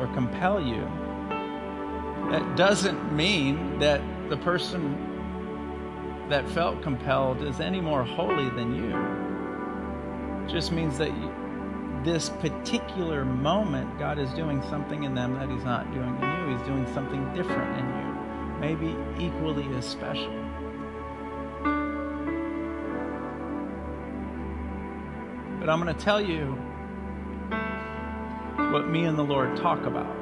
or 0.00 0.08
compel 0.14 0.60
you, 0.60 0.84
that 2.30 2.56
doesn't 2.56 3.12
mean 3.12 3.78
that 3.80 4.00
the 4.28 4.36
person 4.36 5.08
that 6.28 6.48
felt 6.50 6.80
compelled 6.80 7.42
is 7.42 7.58
any 7.60 7.80
more 7.80 8.04
holy 8.04 8.48
than 8.50 8.74
you. 8.74 10.44
It 10.44 10.48
just 10.52 10.70
means 10.70 10.96
that 10.98 11.08
you, 11.08 11.34
this 12.04 12.28
particular 12.28 13.24
moment, 13.24 13.98
God 13.98 14.18
is 14.20 14.30
doing 14.34 14.62
something 14.70 15.02
in 15.02 15.14
them 15.14 15.34
that 15.34 15.50
He's 15.50 15.64
not 15.64 15.92
doing 15.92 16.16
in 16.22 16.22
you. 16.22 16.56
He's 16.56 16.66
doing 16.66 16.86
something 16.94 17.34
different 17.34 17.78
in 17.78 17.86
you, 17.88 18.56
maybe 18.60 18.96
equally 19.18 19.66
as 19.76 19.84
special. 19.84 20.32
But 25.58 25.68
I'm 25.68 25.82
going 25.82 25.94
to 25.94 26.00
tell 26.00 26.20
you 26.20 26.52
what 28.72 28.88
me 28.88 29.04
and 29.04 29.18
the 29.18 29.24
Lord 29.24 29.56
talk 29.56 29.84
about. 29.84 30.19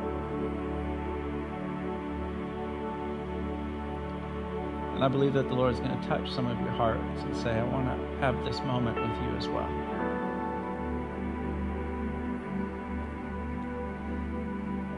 And 4.99 5.05
I 5.05 5.09
believe 5.09 5.33
that 5.35 5.47
the 5.47 5.55
Lord 5.55 5.73
is 5.73 5.79
going 5.79 5.97
to 5.97 6.09
touch 6.09 6.29
some 6.29 6.49
of 6.49 6.59
your 6.59 6.73
hearts 6.73 7.23
and 7.23 7.37
say, 7.37 7.53
I 7.53 7.63
want 7.63 7.87
to 7.87 8.19
have 8.19 8.45
this 8.45 8.59
moment 8.63 8.97
with 8.97 9.17
you 9.23 9.37
as 9.37 9.47
well. 9.47 9.71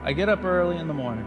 I 0.02 0.14
get 0.14 0.30
up 0.30 0.42
early 0.42 0.78
in 0.78 0.88
the 0.88 0.94
morning. 0.94 1.26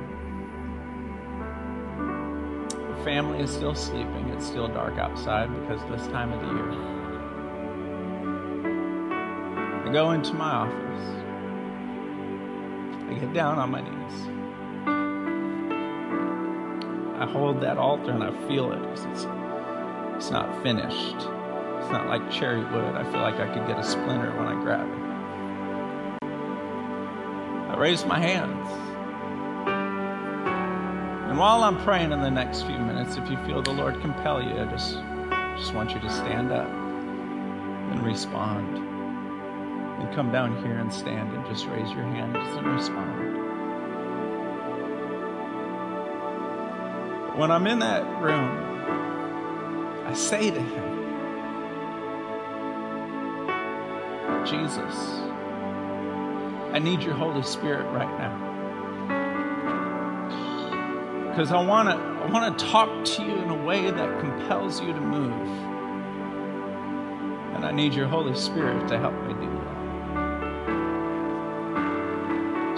The 2.98 3.04
family 3.04 3.42
is 3.42 3.52
still 3.52 3.76
sleeping. 3.76 4.30
It's 4.30 4.48
still 4.48 4.68
dark 4.68 4.98
outside 4.98 5.54
because 5.54 5.80
this 5.92 6.08
time 6.08 6.34
of 6.34 6.42
the 6.42 6.48
year. 6.48 6.72
I 9.88 9.92
go 9.94 10.14
into 10.14 10.34
my 10.34 10.50
office. 10.50 11.10
I 13.08 13.14
get 13.20 13.34
down 13.36 13.60
on 13.60 13.70
my 13.70 13.82
knees. 13.82 14.33
I 17.24 17.26
hold 17.26 17.62
that 17.62 17.78
altar 17.78 18.12
and 18.12 18.22
I 18.22 18.32
feel 18.50 18.74
it. 18.74 18.82
It's, 18.92 19.06
it's 20.18 20.30
not 20.30 20.62
finished. 20.62 21.16
It's 21.16 21.90
not 21.90 22.08
like 22.08 22.30
cherry 22.30 22.66
wood. 22.66 22.96
I 22.96 23.10
feel 23.10 23.22
like 23.22 23.36
I 23.36 23.48
could 23.48 23.66
get 23.66 23.80
a 23.80 23.84
splinter 23.84 24.36
when 24.36 24.46
I 24.46 24.62
grab 24.62 24.86
it. 24.90 24.98
I 27.72 27.78
raise 27.78 28.04
my 28.06 28.20
hands. 28.20 28.68
And 31.30 31.40
while 31.40 31.64
I'm 31.64 31.82
praying 31.86 32.12
in 32.12 32.20
the 32.20 32.30
next 32.30 32.64
few 32.64 32.78
minutes, 32.78 33.16
if 33.16 33.32
you 33.32 33.38
feel 33.46 33.62
the 33.62 33.72
Lord 33.72 34.02
compel 34.02 34.44
you, 34.44 34.60
I 34.60 34.66
just, 34.66 34.98
just 35.58 35.74
want 35.74 35.94
you 35.94 36.02
to 36.02 36.10
stand 36.10 36.52
up 36.52 36.68
and 36.68 38.04
respond. 38.06 38.80
And 40.02 40.14
come 40.14 40.30
down 40.30 40.62
here 40.62 40.78
and 40.78 40.92
stand 40.94 41.34
and 41.34 41.46
just 41.46 41.68
raise 41.68 41.90
your 41.92 42.04
hands 42.04 42.58
and 42.58 42.68
respond. 42.68 43.13
When 47.36 47.50
I'm 47.50 47.66
in 47.66 47.80
that 47.80 48.04
room, 48.22 50.06
I 50.06 50.14
say 50.14 50.52
to 50.52 50.62
him, 50.62 50.94
Jesus, 54.46 54.94
I 56.74 56.80
need 56.80 57.02
your 57.02 57.16
Holy 57.16 57.42
Spirit 57.42 57.92
right 57.92 58.20
now. 58.20 58.38
Because 61.30 61.52
I 61.52 61.60
want 61.66 61.90
to 61.90 61.96
I 61.96 62.28
want 62.30 62.60
to 62.60 62.66
talk 62.66 63.04
to 63.04 63.24
you 63.24 63.36
in 63.36 63.50
a 63.50 63.64
way 63.66 63.90
that 63.90 64.20
compels 64.20 64.80
you 64.80 64.94
to 64.94 65.02
move. 65.02 65.34
And 67.56 67.66
I 67.66 67.72
need 67.72 67.96
your 67.96 68.08
Holy 68.08 68.36
Spirit 68.36 68.88
to 68.90 69.00
help 69.00 69.16
me 69.24 69.34
do 69.34 69.50
that. 69.50 69.74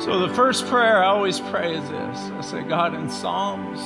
So 0.01 0.25
the 0.25 0.33
first 0.33 0.65
prayer 0.67 1.03
I 1.03 1.07
always 1.07 1.41
pray 1.41 1.75
is 1.75 1.89
this. 1.89 2.17
I 2.31 2.39
say, 2.39 2.63
God, 2.63 2.93
in 2.93 3.09
Psalms 3.09 3.81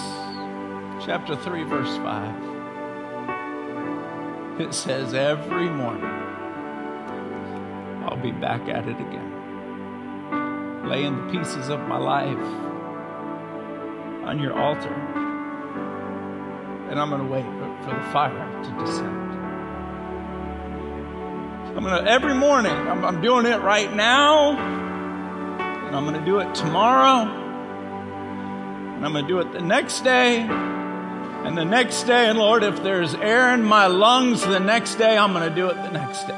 chapter 1.09 1.35
3 1.35 1.63
verse 1.63 1.97
5 1.97 4.61
it 4.61 4.75
says 4.75 5.15
every 5.15 5.67
morning 5.67 6.05
I'll 8.05 8.21
be 8.21 8.31
back 8.31 8.69
at 8.69 8.87
it 8.87 8.95
again 8.95 9.29
laying 10.87 11.25
the 11.25 11.31
pieces 11.31 11.69
of 11.69 11.79
my 11.87 11.97
life 11.97 12.37
on 14.27 14.39
your 14.39 14.53
altar. 14.53 14.93
And 16.89 16.99
I'm 16.99 17.09
going 17.09 17.21
to 17.21 17.27
wait 17.27 17.45
for 17.83 17.95
the 17.95 18.01
fire 18.11 18.63
to 18.63 18.69
descend. 18.85 19.31
I'm 21.75 21.83
going 21.83 22.05
to, 22.05 22.11
every 22.11 22.35
morning, 22.35 22.71
I'm, 22.71 23.03
I'm 23.03 23.19
doing 23.21 23.47
it 23.47 23.61
right 23.61 23.91
now. 23.95 24.51
And 24.51 25.95
I'm 25.95 26.05
going 26.05 26.19
to 26.19 26.25
do 26.25 26.37
it 26.39 26.53
tomorrow. 26.53 27.27
And 28.95 29.03
I'm 29.03 29.11
going 29.11 29.25
to 29.25 29.27
do 29.27 29.39
it 29.39 29.51
the 29.51 29.61
next 29.61 30.01
day. 30.01 30.47
And 31.45 31.57
the 31.57 31.65
next 31.65 32.03
day, 32.03 32.27
and 32.27 32.37
Lord, 32.37 32.63
if 32.63 32.83
there's 32.83 33.15
air 33.15 33.53
in 33.53 33.63
my 33.63 33.87
lungs 33.87 34.41
the 34.45 34.59
next 34.59 34.95
day, 34.95 35.17
I'm 35.17 35.33
going 35.33 35.47
to 35.47 35.55
do 35.55 35.69
it 35.69 35.75
the 35.75 35.91
next 35.91 36.25
day. 36.25 36.37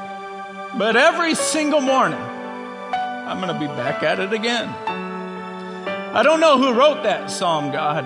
But 0.76 0.96
every 0.96 1.34
single 1.34 1.80
morning, 1.80 2.20
I'm 2.20 3.40
going 3.40 3.52
to 3.52 3.60
be 3.60 3.66
back 3.66 4.02
at 4.02 4.20
it 4.20 4.32
again. 4.32 4.68
I 4.68 6.22
don't 6.22 6.40
know 6.40 6.58
who 6.58 6.72
wrote 6.72 7.02
that 7.02 7.30
psalm, 7.30 7.72
God, 7.72 8.04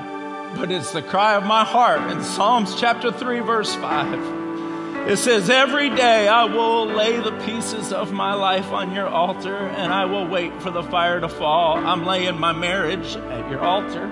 but 0.56 0.70
it's 0.70 0.92
the 0.92 1.02
cry 1.02 1.34
of 1.34 1.44
my 1.44 1.64
heart 1.64 2.10
in 2.10 2.22
Psalms 2.22 2.74
chapter 2.80 3.12
3, 3.12 3.40
verse 3.40 3.74
5. 3.74 5.08
It 5.08 5.18
says, 5.18 5.48
Every 5.48 5.90
day 5.90 6.26
I 6.26 6.44
will 6.44 6.86
lay 6.86 7.16
the 7.18 7.30
pieces 7.44 7.92
of 7.92 8.12
my 8.12 8.34
life 8.34 8.72
on 8.72 8.92
your 8.92 9.06
altar 9.06 9.56
and 9.56 9.92
I 9.92 10.06
will 10.06 10.26
wait 10.26 10.60
for 10.60 10.72
the 10.72 10.82
fire 10.82 11.20
to 11.20 11.28
fall. 11.28 11.76
I'm 11.76 12.04
laying 12.04 12.40
my 12.40 12.52
marriage 12.52 13.14
at 13.14 13.48
your 13.48 13.60
altar. 13.60 14.04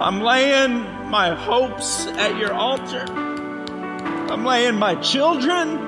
I'm 0.00 0.20
laying 0.20 0.84
my 1.08 1.34
hopes 1.34 2.06
at 2.06 2.36
your 2.36 2.52
altar. 2.52 3.04
I'm 3.08 4.44
laying 4.44 4.76
my 4.76 4.94
children 4.96 5.78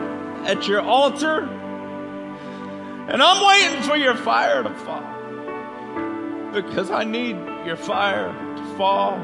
at 0.47 0.67
your 0.67 0.81
altar. 0.81 1.43
And 1.43 3.23
I'm 3.23 3.47
waiting 3.47 3.83
for 3.83 3.97
your 3.97 4.15
fire 4.15 4.63
to 4.63 4.75
fall. 4.75 6.53
Because 6.53 6.91
I 6.91 7.05
need 7.05 7.37
your 7.67 7.77
fire 7.77 8.33
to 8.33 8.77
fall 8.77 9.15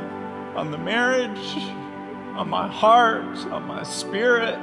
on 0.55 0.71
the 0.71 0.79
marriage, 0.79 1.57
on 2.37 2.51
my 2.51 2.69
heart, 2.69 3.39
on 3.47 3.67
my 3.67 3.83
spirit. 3.83 4.59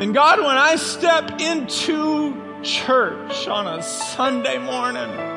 And 0.00 0.12
God, 0.12 0.40
when 0.40 0.56
I 0.56 0.74
step 0.76 1.40
into 1.40 2.34
church 2.62 3.46
on 3.46 3.66
a 3.78 3.82
Sunday 3.82 4.58
morning, 4.58 5.31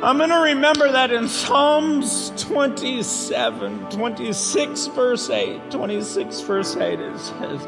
I'm 0.00 0.16
going 0.16 0.30
to 0.30 0.36
remember 0.36 0.92
that 0.92 1.10
in 1.10 1.28
Psalms 1.28 2.30
27, 2.36 3.90
26, 3.90 4.86
verse 4.86 5.28
8, 5.28 5.72
26, 5.72 6.40
verse 6.42 6.76
8, 6.76 7.00
it 7.00 7.18
says, 7.18 7.66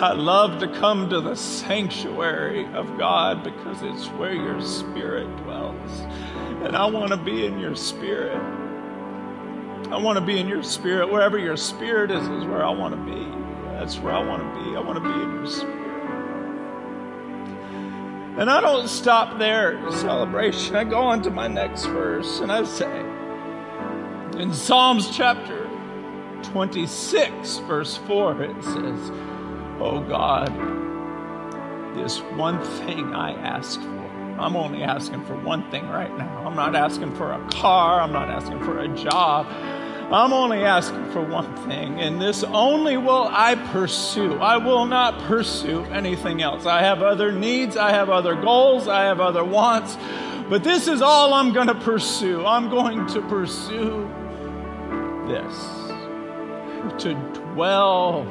I 0.00 0.12
love 0.12 0.60
to 0.60 0.68
come 0.78 1.10
to 1.10 1.20
the 1.20 1.34
sanctuary 1.34 2.66
of 2.74 2.86
God 2.98 3.42
because 3.42 3.82
it's 3.82 4.06
where 4.10 4.32
your 4.32 4.60
spirit 4.62 5.26
dwells. 5.38 6.00
And 6.62 6.76
I 6.76 6.86
want 6.86 7.10
to 7.10 7.16
be 7.16 7.46
in 7.46 7.58
your 7.58 7.74
spirit. 7.74 8.36
I 9.90 9.96
want 9.96 10.16
to 10.20 10.24
be 10.24 10.38
in 10.38 10.46
your 10.46 10.62
spirit. 10.62 11.10
Wherever 11.10 11.36
your 11.36 11.56
spirit 11.56 12.12
is, 12.12 12.22
is 12.28 12.44
where 12.44 12.64
I 12.64 12.70
want 12.70 12.94
to 12.94 13.12
be. 13.12 13.26
That's 13.72 13.98
where 13.98 14.14
I 14.14 14.24
want 14.24 14.40
to 14.40 14.64
be. 14.64 14.76
I 14.76 14.80
want 14.80 15.02
to 15.02 15.04
be 15.04 15.20
in 15.20 15.32
your 15.34 15.46
spirit. 15.46 15.81
And 18.38 18.50
I 18.50 18.60
don't 18.60 18.88
stop 18.88 19.38
there 19.38 19.78
celebration. 19.92 20.74
I 20.74 20.84
go 20.84 21.00
on 21.00 21.22
to 21.22 21.30
my 21.30 21.48
next 21.48 21.84
verse 21.84 22.40
and 22.40 22.50
I 22.50 22.64
say, 22.64 23.00
in 24.40 24.52
Psalms 24.54 25.14
chapter 25.14 25.68
26, 26.42 27.58
verse 27.58 27.98
4, 27.98 28.42
it 28.42 28.64
says, 28.64 29.10
Oh 29.80 30.00
God, 30.08 30.48
this 31.94 32.20
one 32.20 32.62
thing 32.86 33.14
I 33.14 33.32
ask 33.32 33.80
for. 33.80 34.02
I'm 34.40 34.56
only 34.56 34.82
asking 34.82 35.24
for 35.26 35.36
one 35.36 35.70
thing 35.70 35.86
right 35.88 36.16
now. 36.16 36.44
I'm 36.46 36.56
not 36.56 36.74
asking 36.74 37.14
for 37.14 37.32
a 37.32 37.48
car. 37.50 38.00
I'm 38.00 38.12
not 38.12 38.30
asking 38.30 38.60
for 38.60 38.78
a 38.78 38.88
job. 38.88 39.46
I'm 40.12 40.34
only 40.34 40.62
asking 40.62 41.10
for 41.10 41.22
one 41.22 41.56
thing, 41.68 41.98
and 42.00 42.20
this 42.20 42.44
only 42.44 42.98
will 42.98 43.28
I 43.30 43.54
pursue. 43.54 44.34
I 44.34 44.58
will 44.58 44.84
not 44.84 45.18
pursue 45.20 45.84
anything 45.84 46.42
else. 46.42 46.66
I 46.66 46.82
have 46.82 47.00
other 47.02 47.32
needs, 47.32 47.78
I 47.78 47.92
have 47.92 48.10
other 48.10 48.34
goals, 48.34 48.88
I 48.88 49.04
have 49.04 49.20
other 49.20 49.42
wants, 49.42 49.96
but 50.50 50.62
this 50.62 50.86
is 50.86 51.00
all 51.00 51.32
I'm 51.32 51.54
going 51.54 51.68
to 51.68 51.74
pursue. 51.74 52.44
I'm 52.44 52.68
going 52.68 53.06
to 53.06 53.22
pursue 53.22 54.06
this 55.28 55.54
to 57.02 57.14
dwell. 57.32 58.26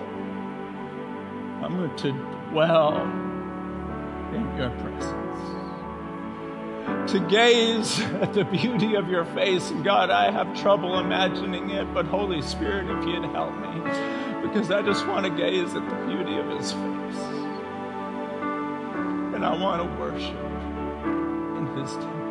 I'm 1.64 1.78
going 1.78 1.96
to 1.96 2.12
dwell 2.52 3.02
in 4.36 4.56
your 4.56 4.70
presence 4.70 5.21
to 7.08 7.20
gaze 7.30 8.00
at 8.00 8.34
the 8.34 8.46
beauty 8.46 8.96
of 8.96 9.10
your 9.10 9.26
face. 9.26 9.72
God, 9.84 10.10
I 10.10 10.32
have 10.32 10.60
trouble 10.60 11.00
imagining 11.00 11.70
it, 11.72 11.94
but 11.94 12.06
Holy 12.06 12.42
Spirit, 12.42 12.90
if 12.90 13.06
you'd 13.06 13.26
help 13.32 13.54
me, 13.58 13.82
because 14.42 14.72
I 14.72 14.82
just 14.82 15.06
want 15.08 15.26
to 15.26 15.32
gaze 15.32 15.74
at 15.76 15.90
the 15.90 15.96
beauty 16.06 16.38
of 16.38 16.48
His 16.58 16.72
face. 16.72 17.24
And 19.34 19.46
I 19.46 19.56
want 19.56 19.82
to 19.84 20.00
worship 20.00 20.36
in 21.58 21.68
His 21.78 21.92
temple. 21.94 22.22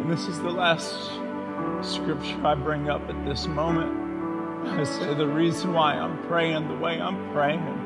And 0.00 0.10
this 0.10 0.26
is 0.26 0.38
the 0.40 0.50
last 0.50 1.10
scripture 1.82 2.46
I 2.46 2.54
bring 2.54 2.90
up 2.90 3.08
at 3.08 3.24
this 3.24 3.46
moment. 3.46 4.02
I 4.68 4.84
say 4.84 5.14
the 5.14 5.26
reason 5.26 5.72
why 5.72 5.94
I'm 5.94 6.18
praying 6.26 6.68
the 6.68 6.76
way 6.76 7.00
I'm 7.00 7.32
praying 7.32 7.83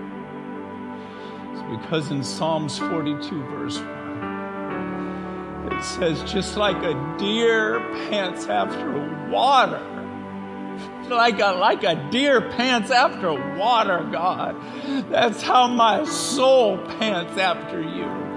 because 1.71 2.11
in 2.11 2.25
Psalms 2.25 2.79
42, 2.79 3.43
verse 3.45 3.79
1, 3.79 5.73
it 5.73 5.85
says, 5.85 6.23
just 6.31 6.57
like 6.57 6.83
a 6.83 7.17
deer 7.19 7.81
pants 8.09 8.47
after 8.47 9.29
water, 9.31 9.85
like 11.09 11.41
a, 11.41 11.53
like 11.53 11.83
a 11.85 12.09
deer 12.11 12.41
pants 12.41 12.91
after 12.91 13.33
water, 13.57 14.09
God. 14.11 14.57
That's 15.11 15.43
how 15.43 15.67
my 15.69 16.05
soul 16.05 16.79
pants 16.79 17.39
after 17.39 17.83
you. 17.83 18.29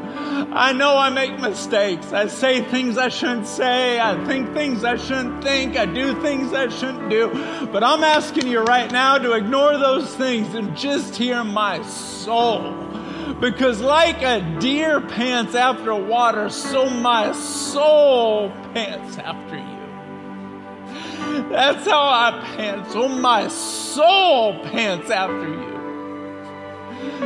I 0.53 0.73
know 0.73 0.97
I 0.97 1.09
make 1.09 1.39
mistakes. 1.39 2.11
I 2.13 2.27
say 2.27 2.61
things 2.61 2.97
I 2.97 3.09
shouldn't 3.09 3.47
say. 3.47 3.99
I 3.99 4.23
think 4.25 4.53
things 4.53 4.83
I 4.83 4.97
shouldn't 4.97 5.43
think. 5.43 5.77
I 5.77 5.85
do 5.85 6.19
things 6.21 6.53
I 6.53 6.69
shouldn't 6.69 7.09
do. 7.09 7.29
But 7.71 7.83
I'm 7.83 8.03
asking 8.03 8.47
you 8.47 8.59
right 8.61 8.91
now 8.91 9.17
to 9.17 9.33
ignore 9.33 9.77
those 9.77 10.13
things 10.15 10.53
and 10.53 10.75
just 10.75 11.15
hear 11.15 11.43
my 11.43 11.81
soul 11.83 12.90
because, 13.39 13.81
like 13.81 14.21
a 14.21 14.41
deer 14.59 15.01
pants 15.01 15.55
after 15.55 15.93
water, 15.95 16.49
so 16.49 16.89
my 16.89 17.31
soul 17.31 18.49
pants 18.73 19.17
after 19.17 19.57
you. 19.57 21.49
That's 21.49 21.85
how 21.87 22.01
I 22.01 22.43
pant. 22.55 22.91
So 22.91 23.07
my 23.07 23.47
soul 23.47 24.59
pants 24.65 25.09
after 25.09 25.47
you. 25.47 25.71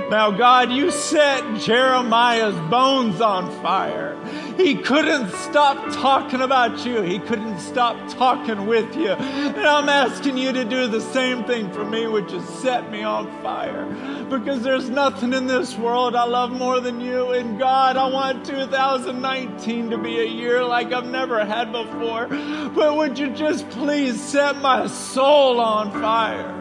Now, 0.10 0.32
God, 0.32 0.72
you 0.72 0.92
set 0.92 1.60
Jeremiah's 1.60 2.56
bones 2.70 3.22
on 3.22 3.50
fire. 3.62 4.16
He 4.58 4.76
couldn't 4.76 5.32
stop 5.32 5.78
talking 5.94 6.42
about 6.42 6.86
you. 6.86 7.02
He 7.02 7.20
couldn't 7.20 7.60
stop 7.60 7.98
talking 8.10 8.68
with 8.68 8.96
you. 8.96 9.10
And 9.10 9.58
I'm 9.58 9.90
asking 9.90 10.38
you 10.38 10.54
to 10.54 10.64
do 10.64 10.88
the 10.88 11.02
same 11.02 11.44
thing 11.44 11.72
for 11.72 11.84
me, 11.84 12.08
which 12.08 12.32
is 12.32 12.48
set 12.48 12.90
me 12.90 13.04
on 13.04 13.30
fire. 13.42 13.86
Because 14.30 14.64
there's 14.64 14.90
nothing 14.90 15.34
in 15.34 15.46
this 15.48 15.78
world 15.78 16.16
I 16.16 16.26
love 16.26 16.52
more 16.52 16.80
than 16.80 17.02
you. 17.02 17.32
And 17.32 17.60
God, 17.60 17.98
I 17.98 18.08
want 18.08 18.46
2019 18.46 19.90
to 19.90 19.98
be 19.98 20.20
a 20.20 20.26
year 20.26 20.64
like 20.64 20.94
I've 20.94 21.08
never 21.08 21.44
had 21.44 21.72
before. 21.72 22.28
But 22.28 22.96
would 22.96 23.20
you 23.20 23.30
just 23.32 23.70
please 23.72 24.22
set 24.22 24.58
my 24.58 24.88
soul 24.88 25.60
on 25.60 25.92
fire? 25.92 26.54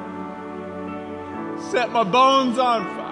Set 1.70 1.92
my 1.92 2.04
bones 2.04 2.58
on 2.58 2.84
fire. 2.84 3.03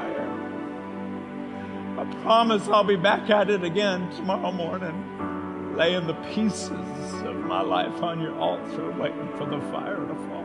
I 2.02 2.04
promise 2.22 2.66
I'll 2.66 2.82
be 2.82 2.96
back 2.96 3.30
at 3.30 3.48
it 3.48 3.62
again 3.62 4.10
tomorrow 4.10 4.50
morning, 4.50 5.76
laying 5.76 6.08
the 6.08 6.14
pieces 6.34 6.72
of 6.72 7.36
my 7.36 7.62
life 7.62 8.02
on 8.02 8.20
your 8.20 8.36
altar, 8.40 8.90
waiting 8.90 9.28
for 9.38 9.46
the 9.46 9.60
fire 9.70 10.04
to 10.04 10.14
fall. 10.26 10.44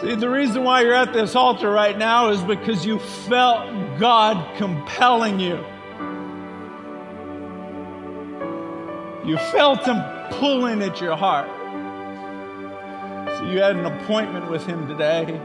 See, 0.00 0.14
the 0.14 0.30
reason 0.30 0.62
why 0.62 0.82
you're 0.82 0.94
at 0.94 1.12
this 1.12 1.34
altar 1.34 1.70
right 1.70 1.98
now 1.98 2.28
is 2.28 2.40
because 2.42 2.86
you 2.86 3.00
felt 3.00 3.98
God 3.98 4.56
compelling 4.56 5.40
you. 5.40 5.56
You 9.28 9.38
felt 9.38 9.84
Him 9.86 10.00
pulling 10.38 10.82
at 10.82 11.00
your 11.00 11.16
heart 11.16 11.63
you 13.54 13.62
had 13.62 13.76
an 13.76 13.86
appointment 13.86 14.50
with 14.50 14.66
him 14.66 14.88
today. 14.88 15.40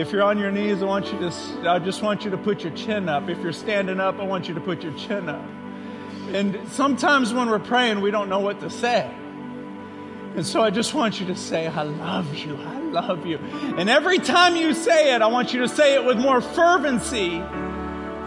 If 0.00 0.12
you're 0.12 0.22
on 0.22 0.38
your 0.38 0.52
knees, 0.52 0.82
I 0.82 0.86
want 0.86 1.12
you 1.12 1.18
to, 1.18 1.68
I 1.68 1.80
just 1.80 2.00
want 2.00 2.24
you 2.24 2.30
to 2.30 2.38
put 2.38 2.62
your 2.62 2.72
chin 2.74 3.08
up. 3.08 3.28
If 3.28 3.38
you're 3.38 3.52
standing 3.52 3.98
up, 3.98 4.20
I 4.20 4.22
want 4.22 4.46
you 4.46 4.54
to 4.54 4.60
put 4.60 4.84
your 4.84 4.94
chin 4.94 5.28
up. 5.28 5.44
And 6.32 6.56
sometimes 6.68 7.34
when 7.34 7.50
we're 7.50 7.58
praying, 7.58 8.02
we 8.02 8.12
don't 8.12 8.28
know 8.28 8.38
what 8.38 8.60
to 8.60 8.70
say. 8.70 9.10
And 10.36 10.46
so 10.46 10.62
I 10.62 10.70
just 10.70 10.94
want 10.94 11.18
you 11.18 11.26
to 11.26 11.34
say, 11.34 11.66
I 11.66 11.82
love 11.82 12.32
you, 12.36 12.56
I 12.56 12.78
love 12.78 13.26
you. 13.26 13.38
And 13.38 13.90
every 13.90 14.18
time 14.18 14.54
you 14.54 14.72
say 14.72 15.12
it, 15.14 15.22
I 15.22 15.26
want 15.26 15.52
you 15.52 15.60
to 15.62 15.68
say 15.68 15.96
it 15.96 16.04
with 16.04 16.18
more 16.18 16.40
fervency 16.40 17.38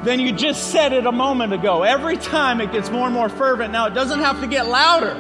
than 0.04 0.20
you 0.20 0.34
just 0.34 0.72
said 0.72 0.92
it 0.92 1.06
a 1.06 1.14
moment 1.14 1.54
ago. 1.54 1.84
Every 1.84 2.18
time 2.18 2.60
it 2.60 2.74
gets 2.74 2.92
more 2.92 3.06
and 3.06 3.14
more 3.14 3.30
fervent. 3.30 3.72
Now, 3.72 3.88
it 3.88 3.94
doesn't 3.94 4.20
have 4.20 4.42
to 4.42 4.48
get 4.48 4.68
louder, 4.68 5.16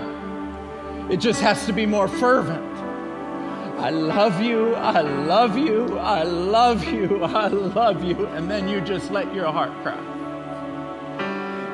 it 1.10 1.18
just 1.18 1.40
has 1.40 1.66
to 1.68 1.74
be 1.74 1.86
more 1.86 2.10
fervent. 2.10 2.75
I 3.86 3.92
love 3.92 4.42
you, 4.42 4.74
I 4.74 5.02
love 5.02 5.60
you, 5.60 6.00
I 6.00 6.24
love 6.24 6.84
you, 6.86 7.24
I 7.24 7.46
love 7.50 8.04
you, 8.04 8.26
and 8.30 8.50
then 8.50 8.68
you 8.68 8.82
just 8.82 9.12
let 9.12 9.32
your 9.32 9.52
heart 9.52 9.72
cry. 9.84 10.02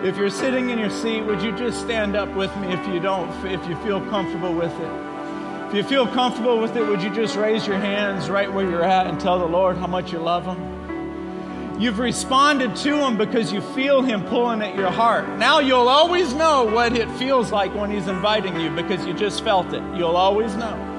If 0.04 0.18
you're 0.18 0.30
sitting 0.30 0.72
in 0.72 0.78
your 0.78 0.90
seat, 0.90 1.22
would 1.22 1.42
you 1.42 1.56
just 1.58 1.80
stand 1.80 2.18
up 2.18 2.28
with 2.36 2.54
me 2.58 2.74
if 2.74 2.86
you 2.88 3.00
don't, 3.00 3.30
if 3.46 3.66
you 3.66 3.78
feel 3.78 4.02
comfortable 4.10 4.54
with 4.54 4.74
it? 4.78 5.70
If 5.70 5.74
you 5.74 5.84
feel 5.84 6.06
comfortable 6.06 6.60
with 6.60 6.76
it, 6.76 6.86
would 6.86 7.02
you 7.02 7.16
just 7.16 7.38
raise 7.38 7.66
your 7.66 7.78
hands 7.78 8.30
right 8.30 8.52
where 8.52 8.70
you're 8.70 8.84
at 8.84 9.08
and 9.08 9.18
tell 9.18 9.40
the 9.40 9.46
Lord 9.46 9.78
how 9.78 9.88
much 9.88 10.12
you 10.12 10.20
love 10.20 10.44
Him? 10.44 11.80
You've 11.80 12.00
responded 12.00 12.76
to 12.76 12.98
Him 13.08 13.18
because 13.18 13.54
you 13.54 13.62
feel 13.62 14.02
Him 14.02 14.26
pulling 14.26 14.62
at 14.62 14.76
your 14.76 14.92
heart. 14.92 15.30
Now 15.38 15.60
you'll 15.60 15.88
always 15.88 16.34
know 16.34 16.66
what 16.66 16.92
it 16.92 17.10
feels 17.12 17.54
like 17.54 17.74
when 17.74 17.90
He's 17.90 18.10
inviting 18.10 18.60
you 18.60 18.70
because 18.70 19.06
you 19.06 19.14
just 19.14 19.46
felt 19.46 19.72
it. 19.72 19.82
You'll 19.96 20.18
always 20.18 20.54
know. 20.58 20.91